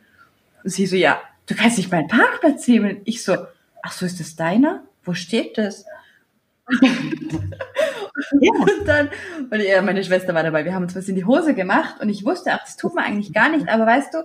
Und 0.63 0.71
sie 0.71 0.87
so, 0.87 0.97
ja, 0.97 1.21
du 1.47 1.55
kannst 1.55 1.77
nicht 1.77 1.93
meinen 1.93 2.09
Parkplatz 2.09 2.67
nehmen. 2.67 2.97
Und 2.97 3.03
ich 3.05 3.23
so, 3.23 3.37
ach 3.83 3.93
so, 3.93 4.07
ist 4.07 4.19
das 4.19 4.35
deiner? 4.35 4.83
Wo 5.05 5.15
steht 5.15 5.59
das? 5.59 5.85
Ja. 6.81 6.91
Und 8.51 8.87
dann, 8.87 9.11
und 9.51 9.61
ja, 9.61 9.83
meine 9.83 10.05
Schwester 10.05 10.35
war 10.35 10.43
dabei, 10.43 10.65
wir 10.65 10.73
haben 10.73 10.85
uns 10.85 10.95
was 10.95 11.09
in 11.09 11.17
die 11.17 11.25
Hose 11.25 11.55
gemacht 11.55 12.01
und 12.01 12.09
ich 12.09 12.25
wusste 12.25 12.55
auch, 12.55 12.61
das 12.61 12.77
tut 12.77 12.95
man 12.95 13.05
eigentlich 13.05 13.33
gar 13.33 13.49
nicht, 13.49 13.69
aber 13.69 13.87
weißt 13.87 14.15
du, 14.15 14.19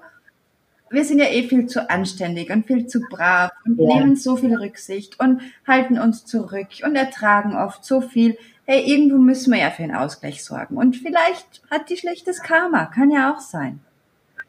wir 0.92 1.06
sind 1.06 1.20
ja 1.20 1.26
eh 1.26 1.44
viel 1.48 1.68
zu 1.68 1.90
anständig 1.90 2.50
und 2.52 2.66
viel 2.68 2.88
zu 2.88 3.00
brav 3.10 3.52
und 3.66 3.80
Ja. 3.80 3.96
nehmen 3.96 4.16
so 4.16 4.36
viel 4.36 4.56
Rücksicht 4.56 5.20
und 5.20 5.42
halten 5.68 5.98
uns 6.00 6.26
zurück 6.26 6.68
und 6.84 6.96
ertragen 6.96 7.56
oft 7.56 7.86
so 7.86 8.02
viel. 8.02 8.38
Hey, 8.66 8.84
irgendwo 8.92 9.18
müssen 9.18 9.52
wir 9.52 9.60
ja 9.60 9.72
für 9.72 9.84
einen 9.84 9.96
Ausgleich 9.96 10.44
sorgen. 10.44 10.78
Und 10.78 10.96
vielleicht 10.96 11.62
hat 11.72 11.90
die 11.90 11.98
schlechtes 11.98 12.42
Karma, 12.44 12.86
kann 12.86 13.10
ja 13.10 13.34
auch 13.34 13.40
sein. 13.40 13.80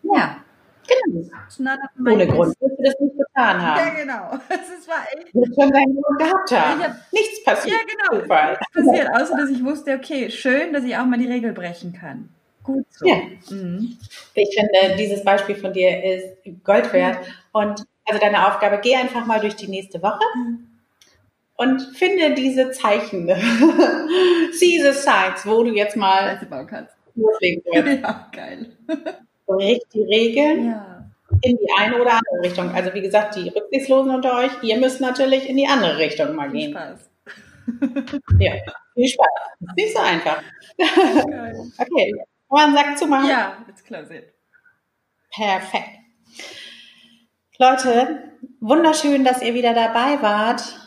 Ja. 0.03 0.37
Genau. 0.89 2.13
Ohne. 2.13 2.27
Grund 2.27 2.55
wirst 2.61 2.79
du 2.79 2.83
das 2.83 2.95
nicht 3.01 3.17
getan 3.17 3.61
Ja, 3.61 3.77
haben. 3.77 3.97
genau. 3.97 4.31
Es 4.81 4.89
war 4.89 5.05
echt. 5.15 5.33
Wirst 5.35 5.55
schon 5.55 5.71
deinen 5.71 5.95
Grund 5.95 6.19
gehabt 6.19 6.51
haben. 6.53 6.81
Ich 6.81 6.87
hab- 6.87 7.13
Nichts 7.13 7.45
passiert. 7.45 7.77
Ja, 7.77 8.09
genau. 8.11 8.23
Zufall. 8.23 8.51
Nichts 8.59 8.73
passiert, 8.91 9.09
außer 9.15 9.37
dass 9.37 9.51
ich 9.51 9.65
wusste, 9.65 9.95
okay, 9.95 10.31
schön, 10.31 10.73
dass 10.73 10.83
ich 10.85 10.97
auch 10.97 11.05
mal 11.07 11.19
die 11.19 11.29
Regel 11.29 11.53
brechen 11.53 11.93
kann. 11.93 12.29
Gut 12.63 12.85
so. 12.91 13.07
Ja. 13.07 13.17
Mhm. 13.51 13.97
Ich 14.35 14.55
finde, 14.55 14.97
dieses 14.97 15.25
Beispiel 15.25 15.55
von 15.57 15.73
dir 15.73 16.03
ist 16.05 16.27
Gold 16.65 16.93
wert. 16.93 17.19
Und 17.53 17.85
also 18.07 18.21
deine 18.21 18.47
Aufgabe, 18.49 18.81
geh 18.83 18.95
einfach 18.97 19.27
mal 19.27 19.41
durch 19.41 19.57
die 19.57 19.69
nächste 19.69 20.03
Woche 20.03 20.21
und 21.57 21.81
finde 21.97 22.35
diese 22.35 22.71
Zeichen. 22.71 23.27
See 24.53 24.79
the 24.83 24.93
signs, 24.93 25.45
wo 25.47 25.63
du 25.63 25.73
jetzt 25.73 25.97
mal 25.97 26.31
Scheiße 26.35 26.47
bauen 26.47 26.67
kannst. 26.67 26.95
loslegen 27.15 27.63
wirst. 27.65 27.99
Ja, 28.03 28.31
geil. 28.33 28.73
Bricht 29.47 29.87
die 29.95 30.05
Regeln 30.05 30.67
Ja. 30.67 31.05
in 31.43 31.57
die 31.57 31.67
eine 31.79 32.01
oder 32.01 32.13
andere 32.13 32.41
Richtung. 32.45 32.71
Also 32.71 32.95
wie 32.95 33.01
gesagt, 33.03 33.37
die 33.37 33.49
Rücksichtslosen 33.49 34.15
unter 34.15 34.37
euch, 34.39 34.51
ihr 34.63 34.79
müsst 34.79 35.01
natürlich 35.01 35.49
in 35.49 35.57
die 35.57 35.67
andere 35.67 35.99
Richtung 35.99 36.35
mal 36.37 36.51
Viel 36.51 36.61
gehen. 36.61 36.73
Spaß. 36.73 37.11
Ja, 38.39 38.53
viel 38.95 39.09
Spaß. 39.09 39.27
Ist 39.61 39.77
nicht 39.77 39.93
so 39.97 39.99
einfach. 40.03 40.43
Geil. 40.79 41.55
Okay, 41.79 42.15
einen 42.57 42.75
Sack 42.75 42.99
zu 42.99 43.07
machen. 43.07 43.29
Ja, 43.29 43.57
let's 43.67 43.83
close 43.85 44.15
it. 44.15 44.33
Perfekt. 45.35 45.99
Leute, 47.59 48.33
wunderschön, 48.61 49.25
dass 49.25 49.43
ihr 49.43 49.55
wieder 49.55 49.75
dabei 49.75 50.21
wart. 50.23 50.79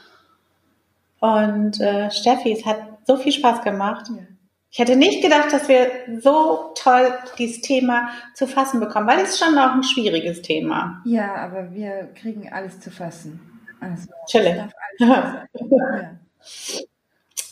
Und 1.19 1.79
äh, 1.79 2.11
Steffi, 2.11 2.51
es 2.51 2.65
hat 2.65 2.79
so 3.05 3.15
viel 3.17 3.31
Spaß 3.31 3.61
gemacht. 3.61 4.07
Ja. 4.09 4.23
Ich 4.71 4.79
hätte 4.79 4.95
nicht 4.95 5.21
gedacht, 5.21 5.53
dass 5.53 5.67
wir 5.69 5.91
so 6.19 6.73
toll 6.75 7.13
dieses 7.37 7.61
Thema 7.61 8.09
zu 8.33 8.47
fassen 8.47 8.79
bekommen, 8.79 9.07
weil 9.07 9.19
es 9.19 9.29
ist 9.29 9.39
schon 9.39 9.55
auch 9.57 9.73
ein 9.73 9.83
schwieriges 9.83 10.41
Thema. 10.41 11.01
ja, 11.05 11.35
aber 11.35 11.71
wir 11.73 12.09
kriegen 12.15 12.51
alles 12.51 12.79
zu 12.79 12.89
fassen. 12.89 13.39
Also, 13.79 14.09
Chille. 14.27 14.69
Ja. 14.99 15.47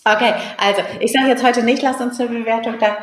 Okay, 0.03 0.33
also 0.57 0.81
ich 0.99 1.11
sage 1.11 1.27
jetzt 1.27 1.43
heute 1.43 1.63
nicht, 1.63 1.81
lasst 1.81 2.01
uns 2.01 2.19
eine 2.19 2.29
Bewertung 2.29 2.77
da. 2.79 2.97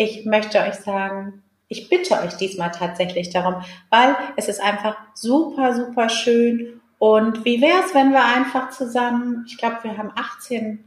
Ich 0.00 0.24
möchte 0.24 0.60
euch 0.60 0.76
sagen, 0.76 1.42
ich 1.66 1.88
bitte 1.88 2.14
euch 2.20 2.34
diesmal 2.34 2.70
tatsächlich 2.70 3.30
darum, 3.30 3.64
weil 3.90 4.16
es 4.36 4.46
ist 4.46 4.62
einfach 4.62 4.96
super, 5.14 5.74
super 5.74 6.08
schön. 6.08 6.80
Und 7.00 7.44
wie 7.44 7.60
wäre 7.60 7.80
es, 7.84 7.94
wenn 7.94 8.12
wir 8.12 8.24
einfach 8.24 8.70
zusammen, 8.70 9.44
ich 9.48 9.58
glaube, 9.58 9.78
wir 9.82 9.98
haben 9.98 10.12
18 10.14 10.84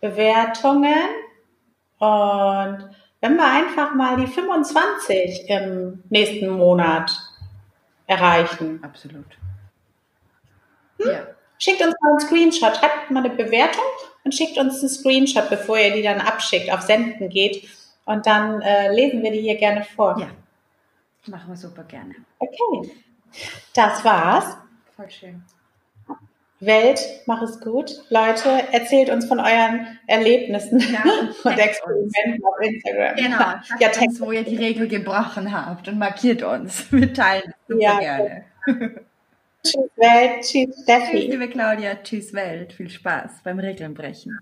Bewertungen 0.00 0.94
und 1.98 2.88
wenn 3.20 3.36
wir 3.36 3.44
einfach 3.46 3.94
mal 3.94 4.16
die 4.16 4.26
25 4.26 5.50
im 5.50 6.02
nächsten 6.08 6.48
Monat 6.48 7.12
erreichen. 8.06 8.80
Absolut. 8.82 9.36
Hm? 10.98 11.10
Ja. 11.10 11.26
Schickt 11.58 11.84
uns 11.84 11.94
mal 12.00 12.12
einen 12.12 12.20
Screenshot, 12.20 12.74
schreibt 12.74 13.10
mal 13.10 13.22
eine 13.22 13.34
Bewertung 13.34 13.84
und 14.24 14.34
schickt 14.34 14.56
uns 14.56 14.80
einen 14.80 14.88
Screenshot, 14.88 15.50
bevor 15.50 15.76
ihr 15.76 15.92
die 15.92 16.02
dann 16.02 16.22
abschickt, 16.22 16.72
auf 16.72 16.80
Senden 16.80 17.28
geht. 17.28 17.68
Und 18.08 18.26
dann 18.26 18.62
äh, 18.62 18.90
lesen 18.92 19.22
wir 19.22 19.30
die 19.30 19.40
hier 19.40 19.56
gerne 19.56 19.84
vor. 19.84 20.18
ja. 20.18 20.28
Machen 21.26 21.50
wir 21.50 21.56
super 21.56 21.84
gerne. 21.84 22.14
Okay. 22.38 22.90
Das 23.74 24.02
war's. 24.04 24.56
Voll 24.96 25.10
schön. 25.10 25.42
Welt, 26.60 27.00
mach 27.26 27.42
es 27.42 27.60
gut. 27.60 27.90
Leute, 28.08 28.48
erzählt 28.72 29.10
uns 29.10 29.26
von 29.26 29.38
euren 29.38 29.98
Erlebnissen 30.06 30.80
Ja, 30.80 31.02
und 31.02 31.28
und 31.44 31.56
taggt 31.56 31.58
uns. 31.58 31.58
Experimenten 31.58 32.44
auf 32.44 32.60
Instagram. 32.60 33.16
Genau. 33.16 33.78
Ja, 33.78 33.90
uns, 33.90 34.20
wo 34.20 34.32
ihr 34.32 34.42
die 34.42 34.56
Regel 34.56 34.88
gebrochen 34.88 35.52
habt 35.52 35.86
und 35.88 35.98
markiert 35.98 36.42
uns. 36.42 36.90
Wir 36.92 37.12
teilen 37.12 37.44
das 37.46 37.56
super 37.68 37.82
Ja. 37.82 37.98
gerne. 38.00 38.44
Tschüss 39.64 39.90
Welt, 39.96 40.40
tschüss 40.42 40.50
Tschüss, 40.76 40.82
Steffi. 40.84 41.16
liebe 41.18 41.48
Claudia. 41.48 41.96
Tschüss, 42.02 42.32
Welt. 42.32 42.72
Viel 42.72 42.88
Spaß 42.88 43.42
beim 43.44 43.58
Regeln 43.58 43.92
brechen. 43.92 44.38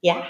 Ja. 0.00 0.26